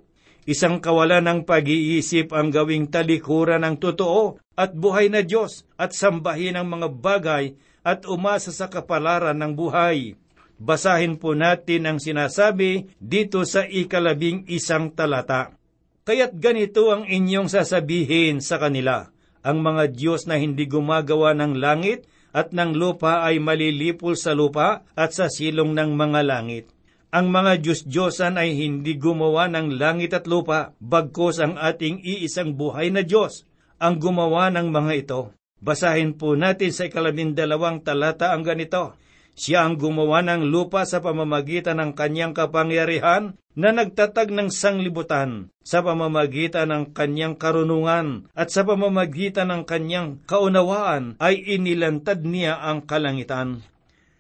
Isang 0.48 0.80
kawalan 0.80 1.28
ng 1.28 1.40
pag-iisip 1.44 2.32
ang 2.32 2.48
gawing 2.48 2.88
talikuran 2.88 3.68
ng 3.68 3.76
totoo 3.76 4.40
at 4.56 4.72
buhay 4.72 5.12
na 5.12 5.20
Diyos 5.20 5.68
at 5.76 5.92
sambahin 5.92 6.56
ang 6.56 6.72
mga 6.72 6.88
bagay 6.88 7.52
at 7.84 8.08
umasa 8.08 8.48
sa 8.48 8.72
kapalaran 8.72 9.36
ng 9.36 9.52
buhay. 9.52 10.16
Basahin 10.56 11.20
po 11.20 11.36
natin 11.36 11.84
ang 11.84 11.98
sinasabi 12.00 12.88
dito 12.96 13.44
sa 13.44 13.68
ikalabing 13.68 14.48
isang 14.48 14.88
talata. 14.88 15.52
Kaya't 16.08 16.40
ganito 16.40 16.96
ang 16.96 17.04
inyong 17.04 17.52
sasabihin 17.52 18.40
sa 18.40 18.56
kanila, 18.56 19.12
ang 19.44 19.60
mga 19.60 19.92
Diyos 19.92 20.24
na 20.24 20.40
hindi 20.40 20.64
gumagawa 20.64 21.36
ng 21.36 21.60
langit 21.60 22.08
at 22.32 22.56
ng 22.56 22.72
lupa 22.72 23.20
ay 23.20 23.36
malilipol 23.36 24.16
sa 24.16 24.32
lupa 24.32 24.80
at 24.96 25.12
sa 25.12 25.28
silong 25.28 25.76
ng 25.76 25.92
mga 25.92 26.24
langit. 26.24 26.77
Ang 27.08 27.32
mga 27.32 27.64
Diyos-Diyosan 27.64 28.36
ay 28.36 28.52
hindi 28.52 29.00
gumawa 29.00 29.48
ng 29.48 29.80
langit 29.80 30.12
at 30.12 30.28
lupa, 30.28 30.76
bagkos 30.76 31.40
ang 31.40 31.56
ating 31.56 32.04
iisang 32.04 32.52
buhay 32.52 32.92
na 32.92 33.00
Diyos 33.00 33.48
ang 33.80 33.96
gumawa 33.96 34.52
ng 34.52 34.68
mga 34.68 34.92
ito. 34.92 35.20
Basahin 35.64 36.20
po 36.20 36.36
natin 36.36 36.68
sa 36.68 36.84
ikalabindalawang 36.84 37.80
talata 37.80 38.36
ang 38.36 38.44
ganito. 38.44 38.92
Siya 39.32 39.64
ang 39.64 39.80
gumawa 39.80 40.20
ng 40.20 40.52
lupa 40.52 40.84
sa 40.84 41.00
pamamagitan 41.00 41.80
ng 41.80 41.96
kanyang 41.96 42.36
kapangyarihan 42.36 43.40
na 43.56 43.72
nagtatag 43.72 44.28
ng 44.28 44.52
sanglibutan 44.52 45.48
sa 45.64 45.80
pamamagitan 45.80 46.68
ng 46.68 46.84
kanyang 46.92 47.40
karunungan 47.40 48.28
at 48.36 48.52
sa 48.52 48.68
pamamagitan 48.68 49.48
ng 49.48 49.62
kanyang 49.64 50.20
kaunawaan 50.28 51.16
ay 51.24 51.40
inilantad 51.56 52.20
niya 52.20 52.60
ang 52.60 52.84
kalangitan. 52.84 53.64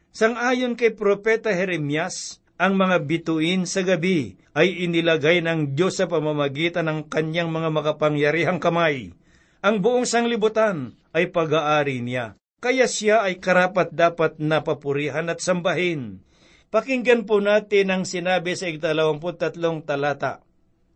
Sangayon 0.08 0.72
kay 0.72 0.96
Propeta 0.96 1.52
Jeremias, 1.52 2.40
ang 2.58 2.74
mga 2.74 3.06
bituin 3.06 3.64
sa 3.64 3.86
gabi 3.86 4.36
ay 4.52 4.84
inilagay 4.84 5.40
ng 5.40 5.78
Diyos 5.78 6.02
sa 6.02 6.10
pamamagitan 6.10 6.90
ng 6.90 7.06
kanyang 7.06 7.48
mga 7.54 7.70
makapangyarihang 7.70 8.58
kamay. 8.58 9.14
Ang 9.62 9.78
buong 9.78 10.04
sanglibutan 10.04 10.98
ay 11.14 11.30
pag-aari 11.30 12.02
niya 12.02 12.38
kaya 12.58 12.90
siya 12.90 13.22
ay 13.22 13.38
karapat 13.38 13.94
dapat 13.94 14.42
na 14.42 14.66
papurihan 14.66 15.30
at 15.30 15.38
sambahin. 15.38 16.26
Pakinggan 16.74 17.24
po 17.24 17.38
natin 17.38 17.88
ang 17.94 18.02
sinabi 18.02 18.58
sa 18.58 18.66
ikdalawamputatlong 18.68 19.86
talata. 19.86 20.42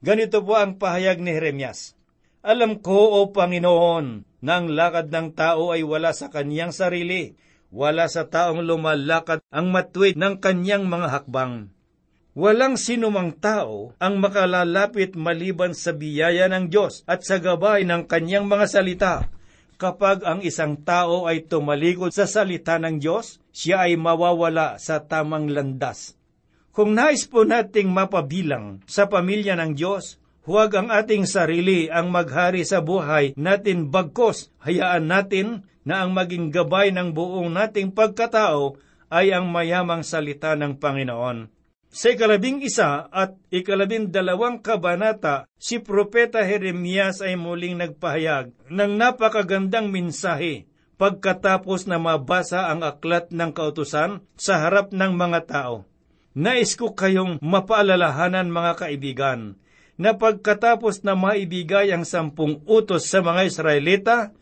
Ganito 0.03 0.43
po 0.43 0.59
ang 0.59 0.77
pahayag 0.77 1.23
ni 1.23 1.33
Jeremias. 1.33 1.95
Alam 2.43 2.83
ko, 2.83 3.23
O 3.23 3.31
Panginoon, 3.31 4.27
na 4.43 4.53
ang 4.59 4.67
lakad 4.75 5.15
ng 5.15 5.39
tao 5.39 5.71
ay 5.71 5.87
wala 5.87 6.11
sa 6.11 6.27
kanyang 6.27 6.75
sarili, 6.75 7.39
wala 7.73 8.07
sa 8.07 8.29
taong 8.29 8.61
lumalakad 8.61 9.41
ang 9.49 9.73
matwid 9.73 10.15
ng 10.21 10.39
kanyang 10.39 10.85
mga 10.85 11.09
hakbang. 11.09 11.73
Walang 12.37 12.77
sinumang 12.77 13.37
tao 13.41 13.97
ang 13.97 14.21
makalalapit 14.21 15.17
maliban 15.17 15.73
sa 15.73 15.97
biyaya 15.97 16.49
ng 16.53 16.69
Diyos 16.69 17.05
at 17.09 17.25
sa 17.25 17.41
gabay 17.41 17.89
ng 17.89 18.05
kanyang 18.05 18.45
mga 18.45 18.67
salita 18.69 19.15
kapag 19.83 20.23
ang 20.23 20.39
isang 20.47 20.79
tao 20.79 21.27
ay 21.27 21.43
tumalikod 21.43 22.15
sa 22.15 22.31
salita 22.31 22.79
ng 22.79 23.03
Diyos, 23.03 23.43
siya 23.51 23.91
ay 23.91 23.99
mawawala 23.99 24.79
sa 24.79 25.03
tamang 25.03 25.51
landas. 25.51 26.15
Kung 26.71 26.95
nais 26.95 27.27
po 27.27 27.43
nating 27.43 27.91
mapabilang 27.91 28.79
sa 28.87 29.11
pamilya 29.11 29.59
ng 29.59 29.75
Diyos, 29.75 30.23
huwag 30.47 30.79
ang 30.79 30.89
ating 30.95 31.27
sarili 31.27 31.91
ang 31.91 32.15
maghari 32.15 32.63
sa 32.63 32.79
buhay 32.79 33.35
natin 33.35 33.91
bagkos, 33.91 34.55
hayaan 34.63 35.11
natin 35.11 35.67
na 35.83 36.03
ang 36.03 36.15
maging 36.15 36.51
gabay 36.55 36.95
ng 36.95 37.11
buong 37.11 37.51
nating 37.51 37.91
pagkatao 37.95 38.79
ay 39.13 39.35
ang 39.35 39.51
mayamang 39.51 40.07
salita 40.07 40.57
ng 40.57 40.81
Panginoon. 40.81 41.51
Sa 41.93 42.09
ikalabing 42.09 42.65
isa 42.65 43.05
at 43.13 43.37
ikalabing 43.53 44.09
dalawang 44.09 44.65
kabanata, 44.65 45.45
si 45.61 45.77
Propeta 45.77 46.41
Jeremias 46.41 47.21
ay 47.21 47.37
muling 47.37 47.77
nagpahayag 47.77 48.49
ng 48.73 48.93
napakagandang 48.97 49.93
mensahe 49.93 50.65
pagkatapos 50.97 51.85
na 51.85 52.01
mabasa 52.01 52.73
ang 52.73 52.81
aklat 52.81 53.29
ng 53.29 53.53
kautusan 53.53 54.25
sa 54.41 54.65
harap 54.65 54.89
ng 54.97 55.13
mga 55.13 55.41
tao. 55.45 55.85
Nais 56.33 56.73
ko 56.81 56.97
kayong 56.97 57.37
mapaalalahanan 57.45 58.49
mga 58.49 58.73
kaibigan, 58.81 59.61
na 60.01 60.17
pagkatapos 60.17 61.05
na 61.05 61.13
maibigay 61.13 61.93
ang 61.93 62.09
sampung 62.09 62.65
utos 62.65 63.05
sa 63.05 63.21
mga 63.21 63.53
Israelita, 63.53 64.33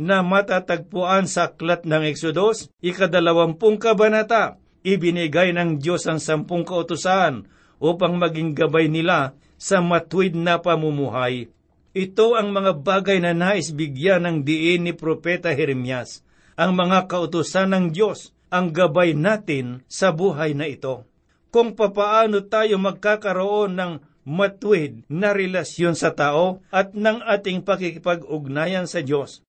na 0.00 0.24
matatagpuan 0.24 1.28
sa 1.28 1.52
aklat 1.52 1.84
ng 1.84 2.08
Exodus, 2.08 2.72
ikadalawampung 2.80 3.76
kabanata, 3.76 4.56
ibinigay 4.80 5.52
ng 5.52 5.76
Diyos 5.76 6.08
ang 6.08 6.16
sampung 6.16 6.64
kautusan 6.64 7.44
upang 7.76 8.16
maging 8.16 8.56
gabay 8.56 8.88
nila 8.88 9.36
sa 9.60 9.84
matwid 9.84 10.32
na 10.32 10.56
pamumuhay. 10.56 11.52
Ito 11.92 12.32
ang 12.32 12.56
mga 12.56 12.80
bagay 12.80 13.20
na 13.20 13.36
nais 13.36 13.76
bigyan 13.76 14.24
ng 14.24 14.36
diin 14.40 14.88
ni 14.88 14.96
Propeta 14.96 15.52
Jeremias, 15.52 16.24
ang 16.56 16.72
mga 16.72 17.04
kautusan 17.04 17.68
ng 17.76 17.84
Diyos, 17.92 18.32
ang 18.48 18.72
gabay 18.72 19.12
natin 19.12 19.84
sa 19.84 20.16
buhay 20.16 20.56
na 20.56 20.64
ito. 20.64 21.04
Kung 21.52 21.76
papaano 21.76 22.40
tayo 22.46 22.80
magkakaroon 22.80 23.76
ng 23.76 23.92
matwid 24.24 25.04
na 25.10 25.34
relasyon 25.36 25.98
sa 25.98 26.14
tao 26.14 26.62
at 26.70 26.94
ng 26.94 27.20
ating 27.26 27.66
pakikipag-ugnayan 27.66 28.86
sa 28.86 29.02
Diyos. 29.02 29.42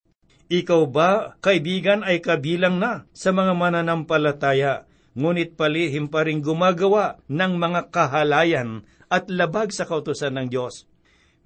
Ikaw 0.51 0.83
ba, 0.91 1.39
kaibigan, 1.39 2.03
ay 2.03 2.19
kabilang 2.19 2.75
na 2.75 3.07
sa 3.15 3.31
mga 3.31 3.55
mananampalataya 3.55 4.83
ngunit 5.15 5.59
palihim 5.59 6.07
pa 6.07 6.27
rin 6.27 6.39
gumagawa 6.39 7.19
ng 7.27 7.53
mga 7.55 7.91
kahalayan 7.91 8.83
at 9.11 9.27
labag 9.27 9.75
sa 9.75 9.83
kautusan 9.83 10.35
ng 10.39 10.47
Diyos. 10.51 10.87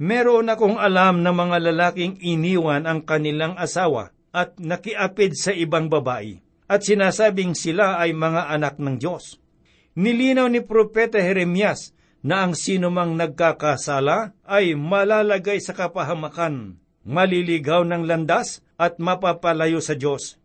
Meron 0.01 0.51
akong 0.51 0.77
alam 0.77 1.23
na 1.23 1.31
mga 1.31 1.57
lalaking 1.71 2.19
iniwan 2.19 2.85
ang 2.85 3.05
kanilang 3.05 3.55
asawa 3.55 4.11
at 4.35 4.59
nakiapid 4.59 5.33
sa 5.39 5.55
ibang 5.55 5.87
babae, 5.87 6.43
at 6.67 6.83
sinasabing 6.83 7.55
sila 7.55 8.01
ay 8.01 8.11
mga 8.11 8.51
anak 8.51 8.75
ng 8.81 8.99
Diyos. 8.99 9.39
Nilinaw 9.95 10.51
ni 10.51 10.59
Propeta 10.59 11.21
Jeremias 11.23 11.95
na 12.19 12.43
ang 12.43 12.51
sinumang 12.51 13.15
nagkakasala 13.15 14.35
ay 14.43 14.75
malalagay 14.75 15.63
sa 15.63 15.71
kapahamakan, 15.71 16.75
maliligaw 17.05 17.85
ng 17.85 18.03
landas 18.03 18.65
at 18.75 18.97
mapapalayo 18.99 19.79
sa 19.79 19.93
Diyos. 19.95 20.41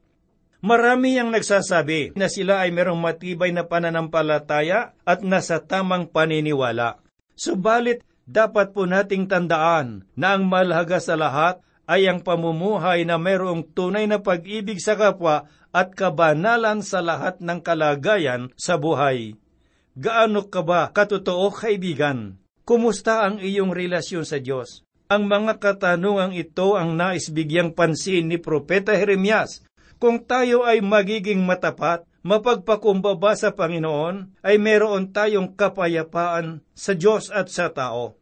Marami 0.61 1.16
ang 1.16 1.33
nagsasabi 1.33 2.12
na 2.14 2.29
sila 2.29 2.61
ay 2.62 2.70
merong 2.70 3.01
matibay 3.01 3.49
na 3.49 3.64
pananampalataya 3.64 4.92
at 5.09 5.25
nasa 5.25 5.64
tamang 5.64 6.12
paniniwala. 6.12 7.01
Subalit, 7.33 8.05
dapat 8.29 8.77
po 8.77 8.85
nating 8.85 9.27
tandaan 9.27 10.05
na 10.14 10.37
ang 10.37 10.44
malaga 10.44 11.01
sa 11.01 11.16
lahat 11.16 11.64
ay 11.88 12.07
ang 12.07 12.20
pamumuhay 12.20 13.03
na 13.09 13.16
mayroong 13.16 13.73
tunay 13.73 14.05
na 14.05 14.20
pag-ibig 14.20 14.79
sa 14.79 14.94
kapwa 14.94 15.49
at 15.73 15.96
kabanalan 15.96 16.85
sa 16.85 17.01
lahat 17.01 17.40
ng 17.42 17.59
kalagayan 17.64 18.53
sa 18.55 18.77
buhay. 18.77 19.35
Gaano 19.96 20.46
ka 20.46 20.62
ba 20.62 20.92
katotoo 20.92 21.51
kaibigan? 21.51 22.38
Kumusta 22.62 23.27
ang 23.27 23.42
iyong 23.42 23.75
relasyon 23.75 24.23
sa 24.23 24.38
Diyos? 24.38 24.87
Ang 25.11 25.27
mga 25.27 25.59
katanungang 25.59 26.38
ito 26.38 26.79
ang 26.79 26.94
nais 26.94 27.35
bigyang 27.35 27.75
pansin 27.75 28.31
ni 28.31 28.38
Propeta 28.38 28.94
Jeremias 28.94 29.66
kung 29.99 30.23
tayo 30.23 30.62
ay 30.62 30.79
magiging 30.87 31.42
matapat, 31.42 32.07
mapagpakumbaba 32.23 33.35
sa 33.35 33.51
Panginoon, 33.51 34.38
ay 34.46 34.62
meron 34.62 35.11
tayong 35.11 35.59
kapayapaan 35.59 36.62
sa 36.79 36.94
Diyos 36.94 37.27
at 37.35 37.51
sa 37.51 37.75
tao. 37.75 38.14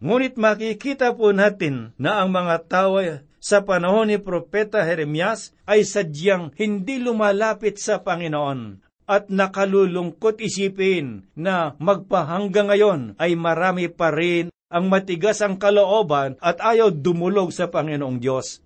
Ngunit 0.00 0.40
makikita 0.40 1.12
po 1.12 1.28
natin 1.36 1.92
na 2.00 2.24
ang 2.24 2.32
mga 2.32 2.56
tao 2.72 2.96
sa 3.36 3.60
panahon 3.60 4.08
ni 4.08 4.16
Propeta 4.16 4.80
Jeremias 4.80 5.52
ay 5.68 5.84
sadyang 5.84 6.56
hindi 6.56 7.04
lumalapit 7.04 7.76
sa 7.76 8.00
Panginoon 8.00 8.80
at 9.04 9.28
nakalulungkot 9.28 10.40
isipin 10.40 11.28
na 11.36 11.76
magpahanggang 11.76 12.72
ngayon 12.72 13.00
ay 13.20 13.36
marami 13.36 13.92
pa 13.92 14.08
rin 14.08 14.48
ang 14.70 14.86
matigas 14.86 15.42
ang 15.42 15.58
kalooban 15.58 16.38
at 16.38 16.62
ayaw 16.62 16.94
dumulog 16.94 17.50
sa 17.50 17.66
Panginoong 17.66 18.22
Diyos. 18.22 18.62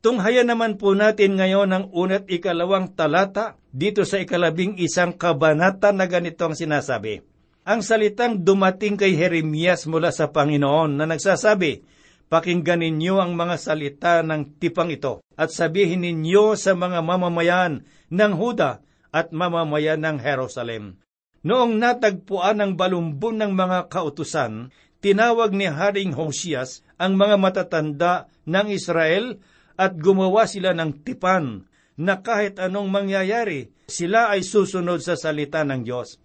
Tunghayan 0.00 0.48
naman 0.48 0.80
po 0.80 0.96
natin 0.96 1.36
ngayon 1.36 1.68
ang 1.74 1.84
unat 1.92 2.24
ikalawang 2.30 2.96
talata 2.96 3.60
dito 3.68 4.06
sa 4.08 4.16
ikalabing 4.22 4.80
isang 4.80 5.12
kabanata 5.12 5.92
na 5.92 6.08
ganito 6.08 6.46
ang 6.46 6.56
sinasabi. 6.56 7.20
Ang 7.68 7.84
salitang 7.84 8.40
dumating 8.40 8.96
kay 8.96 9.12
Jeremias 9.12 9.84
mula 9.84 10.08
sa 10.08 10.32
Panginoon 10.32 10.96
na 10.96 11.04
nagsasabi, 11.04 11.84
Pakinggan 12.30 12.86
ninyo 12.86 13.18
ang 13.18 13.34
mga 13.34 13.58
salita 13.58 14.22
ng 14.22 14.56
tipang 14.62 14.88
ito 14.94 15.18
at 15.34 15.50
sabihin 15.50 16.06
ninyo 16.06 16.54
sa 16.54 16.78
mga 16.78 17.02
mamamayan 17.02 17.82
ng 18.06 18.32
Huda 18.38 18.86
at 19.10 19.34
mamamayan 19.34 19.98
ng 19.98 20.22
Jerusalem. 20.22 21.02
Noong 21.42 21.82
natagpuan 21.82 22.62
ang 22.62 22.78
balumbon 22.78 23.42
ng 23.42 23.50
mga 23.50 23.90
kautusan, 23.90 24.70
tinawag 25.00 25.56
ni 25.56 25.66
Haring 25.68 26.12
Hosias 26.14 26.84
ang 27.00 27.16
mga 27.16 27.36
matatanda 27.40 28.28
ng 28.44 28.68
Israel 28.72 29.40
at 29.80 29.96
gumawa 29.96 30.44
sila 30.44 30.76
ng 30.76 31.00
tipan 31.04 31.64
na 32.00 32.20
kahit 32.20 32.56
anong 32.56 32.88
mangyayari, 32.88 33.72
sila 33.88 34.32
ay 34.32 34.44
susunod 34.44 35.04
sa 35.04 35.16
salita 35.16 35.64
ng 35.64 35.84
Diyos. 35.84 36.20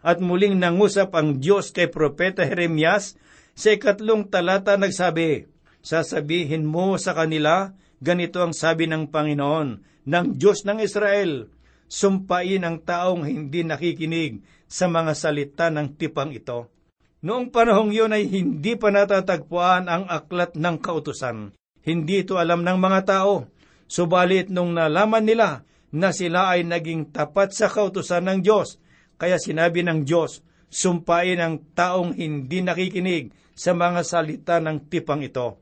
At 0.00 0.18
muling 0.18 0.56
nangusap 0.56 1.12
ang 1.12 1.38
Diyos 1.38 1.70
kay 1.70 1.92
Propeta 1.92 2.42
Jeremias 2.42 3.20
sa 3.52 3.70
ikatlong 3.74 4.26
talata 4.26 4.74
nagsabi, 4.80 5.46
Sasabihin 5.84 6.64
mo 6.64 6.96
sa 6.96 7.12
kanila, 7.12 7.72
ganito 8.00 8.40
ang 8.40 8.56
sabi 8.56 8.88
ng 8.88 9.12
Panginoon, 9.12 9.68
ng 10.08 10.26
Diyos 10.36 10.64
ng 10.64 10.80
Israel, 10.80 11.52
sumpain 11.90 12.64
ang 12.64 12.80
taong 12.80 13.28
hindi 13.28 13.64
nakikinig 13.64 14.40
sa 14.70 14.88
mga 14.88 15.12
salita 15.12 15.66
ng 15.68 15.98
tipang 15.98 16.32
ito. 16.32 16.72
Noong 17.20 17.52
panahong 17.52 17.92
yun 17.92 18.16
ay 18.16 18.24
hindi 18.32 18.80
pa 18.80 18.88
natatagpuan 18.88 19.92
ang 19.92 20.08
aklat 20.08 20.56
ng 20.56 20.80
kautusan. 20.80 21.52
Hindi 21.84 22.24
ito 22.24 22.40
alam 22.40 22.64
ng 22.64 22.78
mga 22.80 23.00
tao. 23.04 23.44
Subalit 23.84 24.48
nung 24.48 24.72
nalaman 24.72 25.28
nila 25.28 25.68
na 25.92 26.16
sila 26.16 26.56
ay 26.56 26.64
naging 26.64 27.12
tapat 27.12 27.52
sa 27.52 27.68
kautusan 27.68 28.24
ng 28.24 28.38
Diyos, 28.40 28.80
kaya 29.20 29.36
sinabi 29.36 29.84
ng 29.84 30.06
Diyos, 30.06 30.40
sumpain 30.70 31.36
ang 31.42 31.60
taong 31.76 32.16
hindi 32.16 32.62
nakikinig 32.62 33.34
sa 33.52 33.76
mga 33.76 34.00
salita 34.06 34.56
ng 34.62 34.88
tipang 34.88 35.20
ito. 35.20 35.60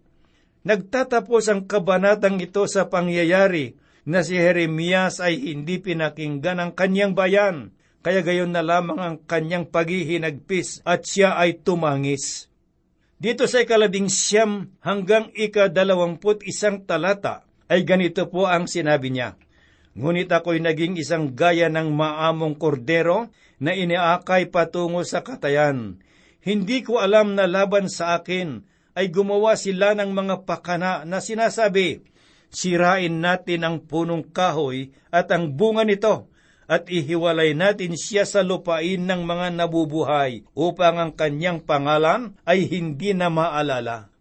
Nagtatapos 0.62 1.48
ang 1.48 1.64
kabanatang 1.64 2.38
ito 2.38 2.68
sa 2.68 2.86
pangyayari 2.86 3.74
na 4.04 4.20
si 4.22 4.36
Jeremias 4.36 5.18
ay 5.18 5.40
hindi 5.56 5.80
pinakinggan 5.80 6.60
ng 6.60 6.70
kanyang 6.76 7.16
bayan, 7.16 7.72
kaya 8.02 8.22
gayon 8.22 8.54
na 8.54 8.62
lamang 8.62 8.98
ang 8.98 9.16
kanyang 9.18 9.66
paghihinagpis 9.66 10.86
at 10.86 11.02
siya 11.02 11.34
ay 11.34 11.60
tumangis. 11.60 12.46
Dito 13.18 13.50
sa 13.50 13.66
ikalabing 13.66 14.06
siyam 14.06 14.70
hanggang 14.78 15.34
ikadalawamput 15.34 16.46
isang 16.46 16.86
talata 16.86 17.42
ay 17.66 17.82
ganito 17.82 18.30
po 18.30 18.46
ang 18.46 18.70
sinabi 18.70 19.10
niya. 19.10 19.34
Ngunit 19.98 20.30
ako'y 20.30 20.62
naging 20.62 20.94
isang 20.94 21.34
gaya 21.34 21.66
ng 21.66 21.90
maamong 21.90 22.54
kordero 22.54 23.34
na 23.58 23.74
iniakay 23.74 24.46
patungo 24.46 25.02
sa 25.02 25.26
katayan. 25.26 25.98
Hindi 26.38 26.86
ko 26.86 27.02
alam 27.02 27.34
na 27.34 27.50
laban 27.50 27.90
sa 27.90 28.14
akin 28.14 28.62
ay 28.94 29.10
gumawa 29.10 29.58
sila 29.58 29.98
ng 29.98 30.14
mga 30.14 30.46
pakana 30.46 31.02
na 31.02 31.18
sinasabi, 31.18 32.06
Sirain 32.48 33.12
natin 33.20 33.66
ang 33.66 33.76
punong 33.84 34.30
kahoy 34.30 34.94
at 35.12 35.28
ang 35.34 35.52
bunga 35.52 35.84
nito 35.84 36.32
at 36.68 36.84
ihiwalay 36.92 37.56
natin 37.56 37.96
siya 37.96 38.28
sa 38.28 38.44
lupain 38.44 39.00
ng 39.00 39.24
mga 39.24 39.56
nabubuhay 39.56 40.44
upang 40.52 41.00
ang 41.00 41.12
kanyang 41.16 41.64
pangalan 41.64 42.36
ay 42.44 42.68
hindi 42.68 43.16
na 43.16 43.32
maalala. 43.32 44.12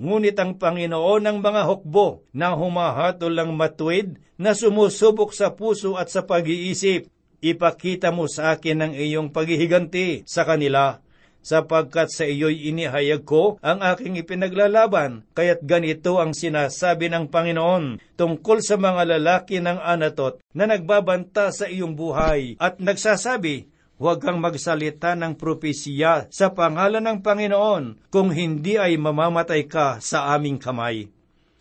Ngunit 0.00 0.40
ang 0.40 0.56
Panginoon 0.56 1.20
ng 1.20 1.38
mga 1.44 1.68
hukbo 1.68 2.24
na 2.32 2.56
humahatol 2.56 3.36
ng 3.36 3.52
matuwid 3.52 4.16
na 4.40 4.56
sumusubok 4.56 5.36
sa 5.36 5.52
puso 5.52 6.00
at 6.00 6.08
sa 6.08 6.24
pag-iisip, 6.24 7.12
ipakita 7.44 8.08
mo 8.08 8.24
sa 8.24 8.56
akin 8.56 8.88
ang 8.88 8.92
iyong 8.96 9.28
paghihiganti 9.28 10.24
sa 10.24 10.48
kanila 10.48 11.04
sapagkat 11.42 12.08
sa 12.08 12.24
iyo'y 12.24 12.70
inihayag 12.70 13.26
ko 13.26 13.58
ang 13.60 13.82
aking 13.82 14.16
ipinaglalaban, 14.16 15.26
kaya't 15.34 15.66
ganito 15.66 16.22
ang 16.22 16.32
sinasabi 16.32 17.10
ng 17.10 17.28
Panginoon 17.28 17.98
tungkol 18.14 18.62
sa 18.62 18.78
mga 18.78 19.18
lalaki 19.18 19.58
ng 19.58 19.82
Anatot 19.82 20.38
na 20.54 20.70
nagbabanta 20.70 21.50
sa 21.50 21.66
iyong 21.66 21.98
buhay 21.98 22.56
at 22.62 22.78
nagsasabi, 22.78 23.68
Huwag 24.02 24.18
kang 24.18 24.42
magsalita 24.42 25.14
ng 25.14 25.38
propesya 25.38 26.26
sa 26.26 26.50
pangalan 26.50 27.06
ng 27.06 27.18
Panginoon 27.22 28.10
kung 28.10 28.34
hindi 28.34 28.74
ay 28.74 28.98
mamamatay 28.98 29.70
ka 29.70 30.02
sa 30.02 30.34
aming 30.34 30.58
kamay. 30.58 31.06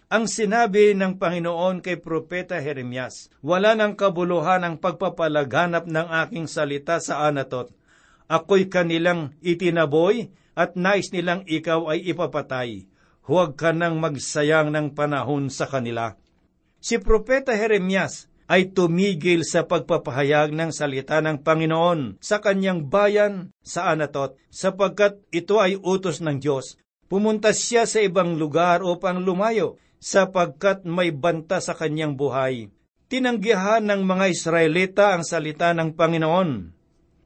Ang 0.09 0.25
sinabi 0.25 0.97
ng 0.97 1.21
Panginoon 1.21 1.85
kay 1.85 2.01
Propeta 2.01 2.57
Jeremias, 2.57 3.29
Wala 3.45 3.77
ng 3.77 3.93
kabuluhan 3.93 4.65
ang 4.65 4.81
pagpapalaganap 4.81 5.85
ng 5.85 6.07
aking 6.25 6.49
salita 6.49 6.97
sa 6.97 7.29
Anatot 7.29 7.69
ako'y 8.31 8.71
kanilang 8.71 9.35
itinaboy 9.43 10.31
at 10.55 10.79
nais 10.79 11.11
nilang 11.11 11.43
ikaw 11.43 11.91
ay 11.91 11.99
ipapatay. 12.15 12.87
Huwag 13.27 13.59
ka 13.59 13.75
nang 13.75 13.99
magsayang 13.99 14.71
ng 14.71 14.95
panahon 14.95 15.51
sa 15.51 15.67
kanila. 15.67 16.15
Si 16.79 16.97
Propeta 16.97 17.53
Jeremias 17.53 18.31
ay 18.49 18.71
tumigil 18.73 19.47
sa 19.47 19.67
pagpapahayag 19.67 20.51
ng 20.51 20.71
salita 20.73 21.19
ng 21.23 21.39
Panginoon 21.43 22.19
sa 22.19 22.43
kanyang 22.43 22.87
bayan 22.87 23.55
sa 23.61 23.93
Anatot 23.93 24.35
sapagkat 24.51 25.21
ito 25.31 25.61
ay 25.61 25.79
utos 25.79 26.19
ng 26.23 26.41
Diyos. 26.41 26.75
Pumunta 27.07 27.51
siya 27.51 27.83
sa 27.83 27.99
ibang 27.99 28.39
lugar 28.39 28.81
upang 28.81 29.21
lumayo 29.21 29.79
sapagkat 30.01 30.87
may 30.87 31.13
banta 31.13 31.61
sa 31.61 31.77
kanyang 31.77 32.17
buhay. 32.17 32.73
Tinanggihan 33.11 33.83
ng 33.83 34.01
mga 34.07 34.25
Israelita 34.31 35.05
ang 35.15 35.23
salita 35.27 35.75
ng 35.75 35.95
Panginoon 35.95 36.80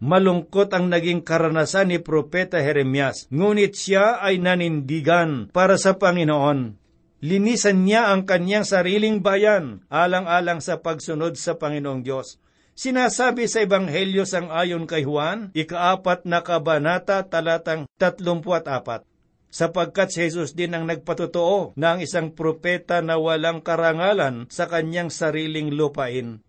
Malungkot 0.05 0.69
ang 0.69 0.85
naging 0.93 1.25
karanasan 1.25 1.89
ni 1.89 1.97
Propeta 1.97 2.61
Jeremias, 2.61 3.25
ngunit 3.33 3.73
siya 3.73 4.21
ay 4.21 4.37
nanindigan 4.37 5.49
para 5.49 5.81
sa 5.81 5.97
Panginoon. 5.97 6.77
Linisan 7.25 7.89
niya 7.89 8.13
ang 8.13 8.29
kanyang 8.29 8.69
sariling 8.69 9.25
bayan, 9.25 9.81
alang-alang 9.89 10.61
sa 10.61 10.77
pagsunod 10.77 11.33
sa 11.41 11.57
Panginoong 11.57 12.05
Diyos. 12.05 12.37
Sinasabi 12.77 13.49
sa 13.49 13.65
Ebanghelyo 13.65 14.29
sang 14.29 14.53
ayon 14.53 14.85
kay 14.85 15.09
Juan, 15.09 15.49
ikaapat 15.57 16.29
na 16.29 16.45
kabanata 16.45 17.25
talatang 17.25 17.89
34 17.97 19.09
sapagkat 19.55 20.13
si 20.13 20.27
Jesus 20.29 20.53
din 20.53 20.75
ang 20.77 20.85
nagpatotoo 20.85 21.79
na 21.79 21.97
ang 21.97 22.03
isang 22.03 22.35
propeta 22.35 23.01
na 23.01 23.17
walang 23.17 23.63
karangalan 23.63 24.45
sa 24.53 24.69
kanyang 24.69 25.09
sariling 25.09 25.73
lupain. 25.73 26.44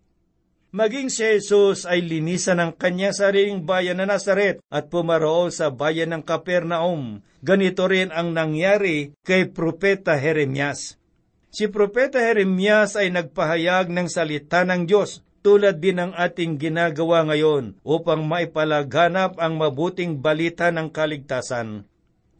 Maging 0.67 1.07
si 1.07 1.23
Jesus 1.23 1.87
ay 1.87 2.03
linisan 2.03 2.59
ng 2.59 2.71
kanyang 2.75 3.15
sariling 3.15 3.63
bayan 3.63 4.03
na 4.03 4.05
Nazaret 4.05 4.59
at 4.67 4.91
pumaroon 4.91 5.47
sa 5.47 5.71
bayan 5.71 6.11
ng 6.11 6.27
Capernaum. 6.27 7.23
Ganito 7.39 7.87
rin 7.87 8.11
ang 8.11 8.35
nangyari 8.35 9.15
kay 9.23 9.47
Propeta 9.47 10.19
Jeremias. 10.19 10.99
Si 11.55 11.71
Propeta 11.71 12.19
Jeremias 12.19 12.99
ay 12.99 13.15
nagpahayag 13.15 13.87
ng 13.87 14.11
salita 14.11 14.67
ng 14.67 14.83
Diyos 14.83 15.23
tulad 15.39 15.79
din 15.79 16.03
ng 16.03 16.11
ating 16.11 16.59
ginagawa 16.59 17.23
ngayon 17.23 17.79
upang 17.87 18.27
maipalaganap 18.27 19.39
ang 19.39 19.55
mabuting 19.55 20.19
balita 20.19 20.67
ng 20.75 20.91
kaligtasan. 20.91 21.87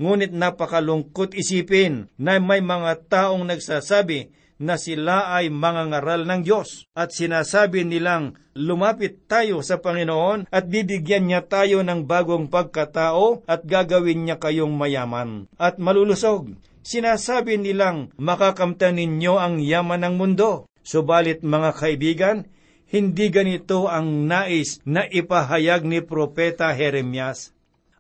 Ngunit 0.04 0.36
napakalungkot 0.36 1.32
isipin 1.32 2.12
na 2.20 2.44
may 2.44 2.60
mga 2.60 3.08
taong 3.08 3.48
nagsasabi 3.48 4.36
na 4.58 4.76
sila 4.78 5.34
ay 5.34 5.54
mga 5.54 5.94
ngaral 5.94 6.26
ng 6.26 6.42
Diyos 6.42 6.90
at 6.98 7.14
sinasabi 7.14 7.86
nilang 7.86 8.38
lumapit 8.58 9.30
tayo 9.30 9.62
sa 9.62 9.78
Panginoon 9.78 10.50
at 10.50 10.66
bibigyan 10.66 11.30
niya 11.30 11.46
tayo 11.46 11.86
ng 11.86 12.10
bagong 12.10 12.50
pagkatao 12.50 13.46
at 13.46 13.66
gagawin 13.66 14.26
niya 14.26 14.42
kayong 14.42 14.74
mayaman 14.74 15.46
at 15.62 15.78
malulusog. 15.78 16.58
Sinasabi 16.82 17.60
nilang 17.60 18.16
makakamtan 18.16 18.96
ninyo 18.98 19.36
ang 19.38 19.60
yaman 19.60 20.08
ng 20.08 20.16
mundo. 20.16 20.72
Subalit 20.88 21.44
mga 21.44 21.76
kaibigan, 21.76 22.48
hindi 22.88 23.28
ganito 23.28 23.92
ang 23.92 24.24
nais 24.24 24.80
na 24.88 25.04
ipahayag 25.04 25.84
ni 25.84 26.00
Propeta 26.00 26.72
Jeremias. 26.72 27.52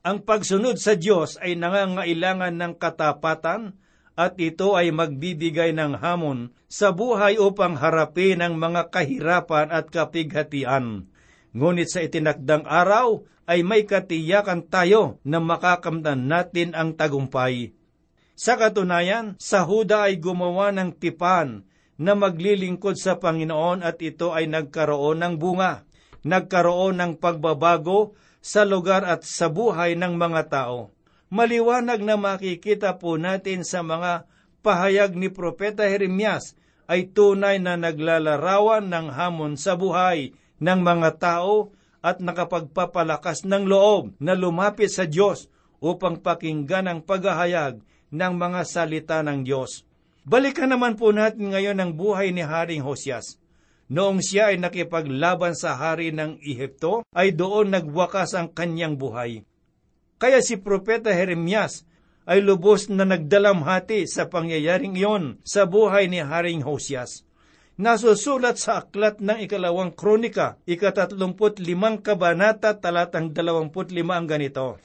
Ang 0.08 0.24
pagsunod 0.24 0.80
sa 0.80 0.96
Diyos 0.96 1.36
ay 1.44 1.60
nangangailangan 1.60 2.56
ng 2.56 2.74
katapatan, 2.80 3.76
at 4.18 4.34
ito 4.42 4.74
ay 4.74 4.90
magbibigay 4.90 5.78
ng 5.78 6.02
hamon 6.02 6.50
sa 6.66 6.90
buhay 6.90 7.38
upang 7.38 7.78
harapin 7.78 8.42
ang 8.42 8.58
mga 8.58 8.90
kahirapan 8.90 9.70
at 9.70 9.94
kapighatian. 9.94 11.06
Ngunit 11.54 11.94
sa 11.94 12.02
itinakdang 12.02 12.66
araw 12.66 13.22
ay 13.46 13.62
may 13.62 13.86
katiyakan 13.86 14.66
tayo 14.68 15.22
na 15.22 15.38
makakamtan 15.38 16.26
natin 16.26 16.74
ang 16.74 16.98
tagumpay. 16.98 17.78
Sa 18.34 18.58
katunayan, 18.58 19.38
sa 19.38 19.64
Huda 19.64 20.10
ay 20.10 20.18
gumawa 20.18 20.74
ng 20.74 20.98
tipan 20.98 21.64
na 21.98 22.14
maglilingkod 22.18 22.98
sa 22.98 23.22
Panginoon 23.22 23.86
at 23.86 24.02
ito 24.02 24.34
ay 24.34 24.50
nagkaroon 24.50 25.22
ng 25.22 25.36
bunga. 25.38 25.86
Nagkaroon 26.26 26.98
ng 27.00 27.14
pagbabago 27.22 28.18
sa 28.42 28.66
lugar 28.66 29.06
at 29.06 29.26
sa 29.26 29.48
buhay 29.48 29.94
ng 29.94 30.18
mga 30.18 30.42
tao 30.50 30.97
maliwanag 31.28 32.04
na 32.04 32.16
makikita 32.16 32.96
po 32.96 33.20
natin 33.20 33.68
sa 33.68 33.84
mga 33.84 34.28
pahayag 34.64 35.16
ni 35.16 35.32
Propeta 35.32 35.88
Jeremias 35.88 36.56
ay 36.88 37.12
tunay 37.12 37.60
na 37.60 37.76
naglalarawan 37.76 38.88
ng 38.88 39.08
hamon 39.12 39.60
sa 39.60 39.76
buhay 39.76 40.32
ng 40.64 40.80
mga 40.82 41.10
tao 41.20 41.76
at 42.00 42.24
nakapagpapalakas 42.24 43.44
ng 43.44 43.68
loob 43.68 44.16
na 44.24 44.32
lumapit 44.38 44.88
sa 44.88 45.04
Diyos 45.04 45.52
upang 45.84 46.24
pakinggan 46.24 46.88
ang 46.88 47.00
paghahayag 47.04 47.84
ng 48.12 48.34
mga 48.40 48.62
salita 48.64 49.20
ng 49.20 49.44
Diyos. 49.44 49.84
Balikan 50.28 50.72
naman 50.72 50.96
po 50.96 51.12
natin 51.12 51.52
ngayon 51.52 51.80
ang 51.80 51.92
buhay 51.96 52.32
ni 52.32 52.44
Haring 52.44 52.84
Hosias. 52.84 53.40
Noong 53.88 54.20
siya 54.20 54.52
ay 54.52 54.60
nakipaglaban 54.60 55.56
sa 55.56 55.80
hari 55.80 56.12
ng 56.12 56.44
Ehipto, 56.44 57.08
ay 57.16 57.32
doon 57.32 57.72
nagwakas 57.72 58.36
ang 58.36 58.52
kanyang 58.52 59.00
buhay. 59.00 59.48
Kaya 60.18 60.42
si 60.42 60.58
Propeta 60.58 61.14
Jeremias 61.14 61.86
ay 62.26 62.42
lubos 62.42 62.90
na 62.90 63.06
nagdalamhati 63.06 64.10
sa 64.10 64.26
pangyayaring 64.26 64.98
iyon 64.98 65.38
sa 65.46 65.70
buhay 65.70 66.10
ni 66.10 66.20
Haring 66.20 66.66
Hosias. 66.66 67.22
Nasusulat 67.78 68.58
sa 68.58 68.82
aklat 68.82 69.22
ng 69.22 69.46
ikalawang 69.46 69.94
kronika, 69.94 70.58
ikatatlumput 70.66 71.62
limang 71.62 72.02
kabanata 72.02 72.74
talatang 72.82 73.30
dalawamput 73.30 73.94
lima 73.94 74.18
ang 74.18 74.26
ganito. 74.26 74.82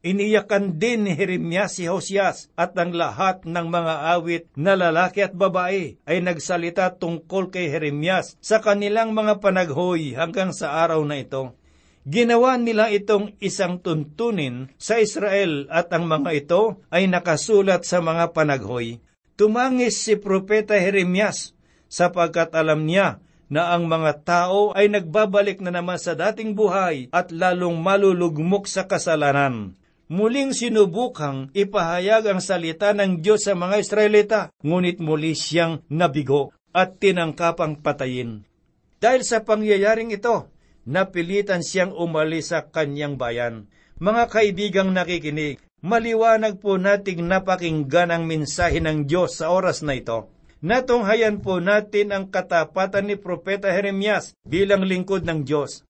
Iniyakan 0.00 0.80
din 0.80 1.08
ni 1.08 1.12
Jeremias 1.12 1.76
si 1.76 1.84
Hosias 1.84 2.48
at 2.56 2.72
ang 2.80 2.96
lahat 2.96 3.44
ng 3.44 3.66
mga 3.68 3.94
awit 4.16 4.48
na 4.56 4.76
lalaki 4.76 5.20
at 5.20 5.36
babae 5.36 6.00
ay 6.08 6.18
nagsalita 6.24 6.96
tungkol 6.96 7.52
kay 7.52 7.68
Jeremias 7.68 8.40
sa 8.40 8.64
kanilang 8.64 9.12
mga 9.12 9.44
panaghoy 9.44 10.16
hanggang 10.16 10.56
sa 10.56 10.80
araw 10.80 11.04
na 11.04 11.20
ito 11.20 11.52
Ginawa 12.04 12.60
nila 12.60 12.92
itong 12.92 13.32
isang 13.40 13.80
tuntunin 13.80 14.68
sa 14.76 15.00
Israel 15.00 15.64
at 15.72 15.88
ang 15.88 16.04
mga 16.04 16.36
ito 16.36 16.84
ay 16.92 17.08
nakasulat 17.08 17.88
sa 17.88 18.04
mga 18.04 18.36
panaghoy. 18.36 19.00
Tumangis 19.40 20.04
si 20.04 20.20
Propeta 20.20 20.76
Jeremias 20.76 21.56
sapagkat 21.88 22.52
alam 22.52 22.84
niya 22.84 23.24
na 23.48 23.72
ang 23.72 23.88
mga 23.88 24.20
tao 24.20 24.76
ay 24.76 24.92
nagbabalik 24.92 25.64
na 25.64 25.72
naman 25.72 25.96
sa 25.96 26.12
dating 26.12 26.52
buhay 26.52 27.08
at 27.08 27.32
lalong 27.32 27.80
malulugmok 27.80 28.68
sa 28.68 28.84
kasalanan. 28.84 29.72
Muling 30.12 30.52
sinubukang 30.52 31.48
ipahayag 31.56 32.28
ang 32.28 32.44
salita 32.44 32.92
ng 32.92 33.24
Diyos 33.24 33.48
sa 33.48 33.56
mga 33.56 33.80
Israelita, 33.80 34.40
ngunit 34.60 35.00
muli 35.00 35.32
siyang 35.32 35.80
nabigo 35.88 36.52
at 36.76 37.00
tinangkapang 37.00 37.80
patayin. 37.80 38.44
Dahil 39.00 39.24
sa 39.24 39.40
pangyayaring 39.40 40.12
ito, 40.12 40.52
napilitan 40.84 41.60
siyang 41.60 41.92
umalis 41.92 42.52
sa 42.52 42.68
kanyang 42.68 43.20
bayan. 43.20 43.68
Mga 44.00 44.24
kaibigang 44.30 44.90
nakikinig, 44.92 45.60
maliwanag 45.84 46.60
po 46.60 46.80
nating 46.80 47.24
napakinggan 47.24 48.12
ang 48.12 48.24
mensahe 48.24 48.80
ng 48.80 49.04
Diyos 49.08 49.40
sa 49.40 49.52
oras 49.52 49.84
na 49.84 49.96
ito. 49.96 50.32
Natunghayan 50.64 51.44
po 51.44 51.60
natin 51.60 52.08
ang 52.16 52.32
katapatan 52.32 53.12
ni 53.12 53.20
Propeta 53.20 53.68
Jeremias 53.68 54.32
bilang 54.48 54.88
lingkod 54.88 55.28
ng 55.28 55.44
Diyos. 55.44 55.84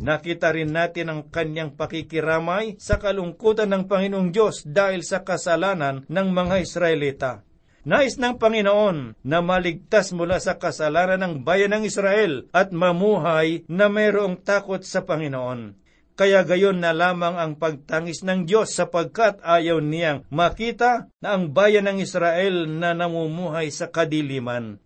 Nakita 0.00 0.54
rin 0.54 0.72
natin 0.72 1.12
ang 1.12 1.20
kanyang 1.28 1.76
pakikiramay 1.76 2.80
sa 2.80 2.96
kalungkutan 2.96 3.68
ng 3.68 3.84
Panginoong 3.84 4.32
Diyos 4.32 4.64
dahil 4.64 5.04
sa 5.04 5.26
kasalanan 5.26 6.08
ng 6.08 6.28
mga 6.32 6.62
Israelita. 6.64 7.44
Nais 7.80 8.20
ng 8.20 8.36
Panginoon 8.36 9.16
na 9.24 9.38
maligtas 9.40 10.12
mula 10.12 10.36
sa 10.36 10.60
kasalanan 10.60 11.20
ng 11.20 11.34
bayan 11.40 11.72
ng 11.72 11.88
Israel 11.88 12.44
at 12.52 12.76
mamuhay 12.76 13.64
na 13.72 13.88
mayroong 13.88 14.36
takot 14.44 14.84
sa 14.84 15.04
Panginoon. 15.08 15.80
Kaya 16.12 16.44
gayon 16.44 16.84
na 16.84 16.92
lamang 16.92 17.40
ang 17.40 17.56
pagtangis 17.56 18.20
ng 18.20 18.44
Diyos 18.44 18.76
sapagkat 18.76 19.40
ayaw 19.40 19.80
niyang 19.80 20.28
makita 20.28 21.08
na 21.24 21.32
ang 21.32 21.56
bayan 21.56 21.88
ng 21.88 22.04
Israel 22.04 22.68
na 22.68 22.92
namumuhay 22.92 23.72
sa 23.72 23.88
kadiliman 23.88 24.76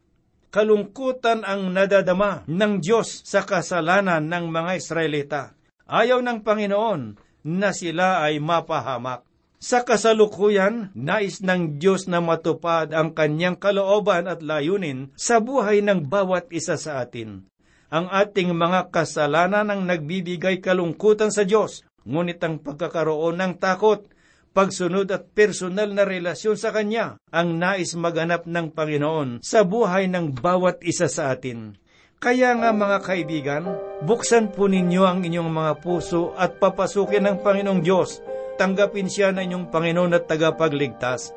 kalungkutan 0.54 1.42
ang 1.42 1.74
nadadama 1.74 2.46
ng 2.46 2.78
Diyos 2.78 3.26
sa 3.26 3.42
kasalanan 3.42 4.22
ng 4.22 4.54
mga 4.54 4.72
Israelita. 4.78 5.42
Ayaw 5.90 6.22
ng 6.22 6.46
Panginoon 6.46 7.18
na 7.50 7.74
sila 7.74 8.22
ay 8.22 8.38
mapahamak. 8.38 9.26
Sa 9.64 9.80
kasalukuyan, 9.80 10.92
nais 10.92 11.40
ng 11.40 11.80
Diyos 11.80 12.04
na 12.04 12.20
matupad 12.20 12.92
ang 12.92 13.16
kanyang 13.16 13.56
kalooban 13.56 14.28
at 14.28 14.44
layunin 14.44 15.08
sa 15.16 15.40
buhay 15.40 15.80
ng 15.80 16.04
bawat 16.04 16.52
isa 16.52 16.76
sa 16.76 17.00
atin. 17.00 17.48
Ang 17.88 18.12
ating 18.12 18.52
mga 18.52 18.92
kasalanan 18.92 19.72
ang 19.72 19.88
nagbibigay 19.88 20.60
kalungkutan 20.60 21.32
sa 21.32 21.48
Diyos, 21.48 21.80
ngunit 22.04 22.44
ang 22.44 22.60
pagkakaroon 22.60 23.40
ng 23.40 23.56
takot 23.56 24.04
pagsunod 24.52 25.08
at 25.08 25.32
personal 25.32 25.96
na 25.96 26.04
relasyon 26.04 26.60
sa 26.60 26.68
Kanya 26.68 27.16
ang 27.32 27.56
nais 27.56 27.96
maganap 27.96 28.44
ng 28.44 28.68
Panginoon 28.68 29.40
sa 29.40 29.64
buhay 29.64 30.12
ng 30.12 30.44
bawat 30.44 30.84
isa 30.84 31.08
sa 31.08 31.32
atin. 31.32 31.80
Kaya 32.20 32.52
nga 32.52 32.68
mga 32.68 32.98
kaibigan, 33.00 33.64
buksan 34.04 34.52
po 34.52 34.68
ninyo 34.68 35.08
ang 35.08 35.24
inyong 35.24 35.48
mga 35.48 35.72
puso 35.80 36.36
at 36.36 36.60
papasukin 36.60 37.24
ng 37.24 37.36
Panginoong 37.40 37.80
Diyos. 37.80 38.33
Tanggapin 38.54 39.10
siya 39.10 39.34
na 39.34 39.42
inyong 39.42 39.68
Panginoon 39.70 40.16
at 40.16 40.30
tagapagligtas. 40.30 41.34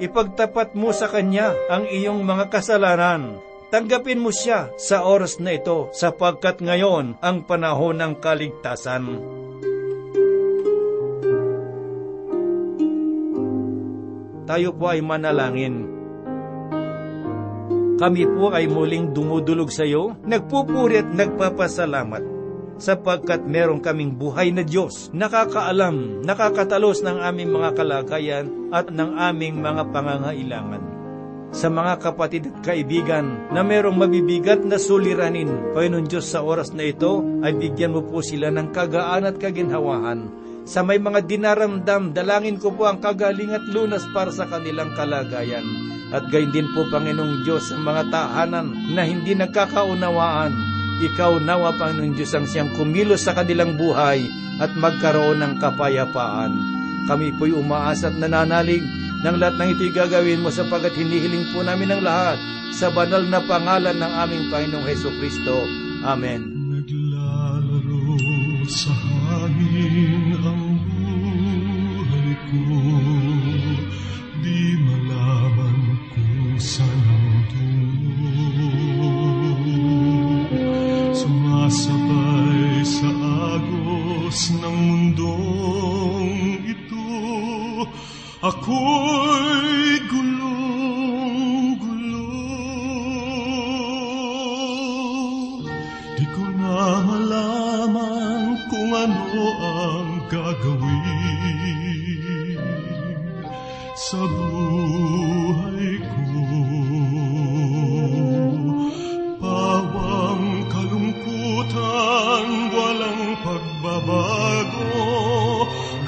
Ipagtapat 0.00 0.74
mo 0.74 0.90
sa 0.90 1.06
Kanya 1.06 1.54
ang 1.70 1.86
iyong 1.86 2.24
mga 2.24 2.50
kasalanan. 2.50 3.38
Tanggapin 3.70 4.22
mo 4.22 4.30
siya 4.34 4.70
sa 4.78 5.04
oras 5.06 5.38
na 5.42 5.54
ito 5.54 5.90
sapagkat 5.92 6.62
ngayon 6.62 7.18
ang 7.22 7.46
panahon 7.46 7.98
ng 7.98 8.12
kaligtasan. 8.22 9.34
tayo 14.54 14.70
po 14.76 14.86
ay 14.92 15.02
manalangin. 15.02 15.88
Kami 17.98 18.22
po 18.38 18.54
ay 18.54 18.70
muling 18.70 19.10
dumudulog 19.10 19.70
sa 19.70 19.82
iyo, 19.82 20.14
nagpupuri 20.22 21.02
at 21.02 21.08
nagpapasalamat 21.10 22.33
sapagkat 22.78 23.44
meron 23.44 23.82
kaming 23.82 24.14
buhay 24.14 24.50
na 24.50 24.62
Diyos, 24.62 25.10
nakakaalam, 25.14 26.22
nakakatalos 26.22 27.02
ng 27.02 27.18
aming 27.22 27.50
mga 27.54 27.70
kalagayan 27.76 28.46
at 28.74 28.90
ng 28.90 29.14
aming 29.18 29.60
mga 29.62 29.82
pangangailangan. 29.90 30.82
Sa 31.54 31.70
mga 31.70 32.02
kapatid 32.02 32.50
at 32.50 32.66
kaibigan 32.66 33.50
na 33.54 33.62
merong 33.62 33.94
mabibigat 33.94 34.66
na 34.66 34.74
suliranin, 34.74 35.70
Panginoon 35.70 36.10
Diyos 36.10 36.26
sa 36.26 36.42
oras 36.42 36.74
na 36.74 36.82
ito 36.82 37.22
ay 37.46 37.54
bigyan 37.54 37.94
mo 37.94 38.02
po 38.02 38.26
sila 38.26 38.50
ng 38.50 38.74
kagaan 38.74 39.30
at 39.30 39.38
kaginhawahan 39.38 40.44
sa 40.64 40.80
may 40.80 40.96
mga 40.96 41.28
dinaramdam, 41.28 42.16
dalangin 42.16 42.56
ko 42.56 42.72
po 42.72 42.88
ang 42.88 42.96
kagaling 42.96 43.52
at 43.52 43.68
lunas 43.68 44.00
para 44.16 44.32
sa 44.32 44.48
kanilang 44.48 44.96
kalagayan. 44.96 45.64
At 46.08 46.32
gayon 46.32 46.56
din 46.56 46.68
po, 46.72 46.88
Panginoong 46.88 47.44
Diyos, 47.44 47.68
sa 47.68 47.76
mga 47.76 48.08
tahanan 48.08 48.72
na 48.96 49.04
hindi 49.04 49.36
nagkakaunawaan. 49.36 50.73
Ikaw 51.02 51.42
nawa, 51.42 51.74
Panginoong 51.74 52.14
Diyos, 52.14 52.30
ang 52.38 52.46
siyang 52.46 52.70
kumilos 52.78 53.26
sa 53.26 53.34
kanilang 53.34 53.74
buhay 53.74 54.22
at 54.62 54.70
magkaroon 54.78 55.42
ng 55.42 55.58
kapayapaan. 55.58 56.54
Kami 57.10 57.34
po'y 57.34 57.50
umaasa 57.50 58.14
at 58.14 58.16
nananalig 58.16 58.80
ng 59.26 59.36
lahat 59.36 59.58
ng 59.58 59.68
ito'y 59.74 59.90
gagawin 59.90 60.40
mo 60.44 60.54
sapagat 60.54 60.94
hinihiling 60.94 61.50
po 61.50 61.66
namin 61.66 61.98
ang 61.98 62.02
lahat 62.04 62.38
sa 62.70 62.90
banal 62.94 63.26
na 63.26 63.42
pangalan 63.42 63.96
ng 63.98 64.12
aming 64.22 64.44
Panginoong 64.50 64.86
Heso 64.86 65.10
Kristo. 65.18 65.66
Amen. 66.06 66.40
Naglalaro 66.70 68.14
sa 68.70 69.13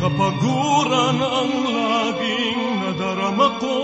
kapaguran 0.07 1.19
ang 1.19 1.51
laging 1.67 2.79
nadarama 2.79 3.59
ko. 3.59 3.75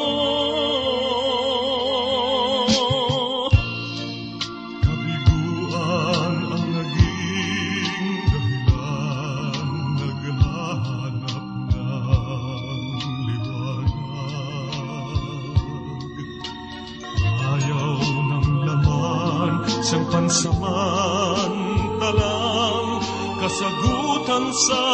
Kabiguan 4.87 6.35
ang 6.47 6.67
naging 6.79 8.23
dahilan 8.31 9.67
Naghahanap 9.99 11.43
ng 11.75 12.87
liwanag 13.27 13.91
Ayaw 17.51 17.99
ng 17.99 18.63
laman 18.63 19.67
Siyang 19.83 20.07
pansamantalang 20.07 23.03
Kasagutan 23.43 24.55
sa 24.55 24.92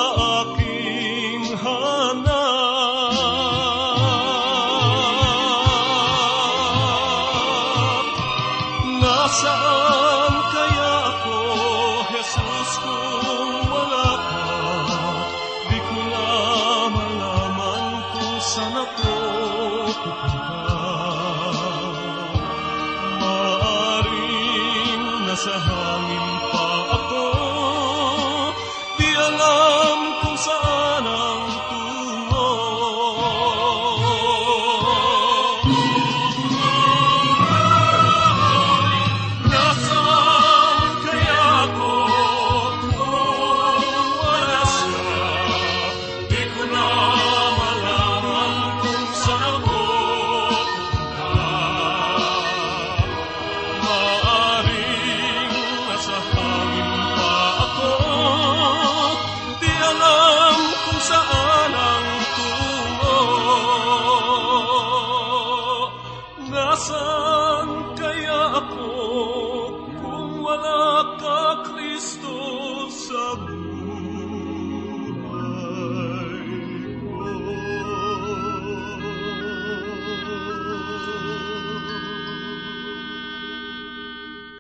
Oh. 29.31 29.68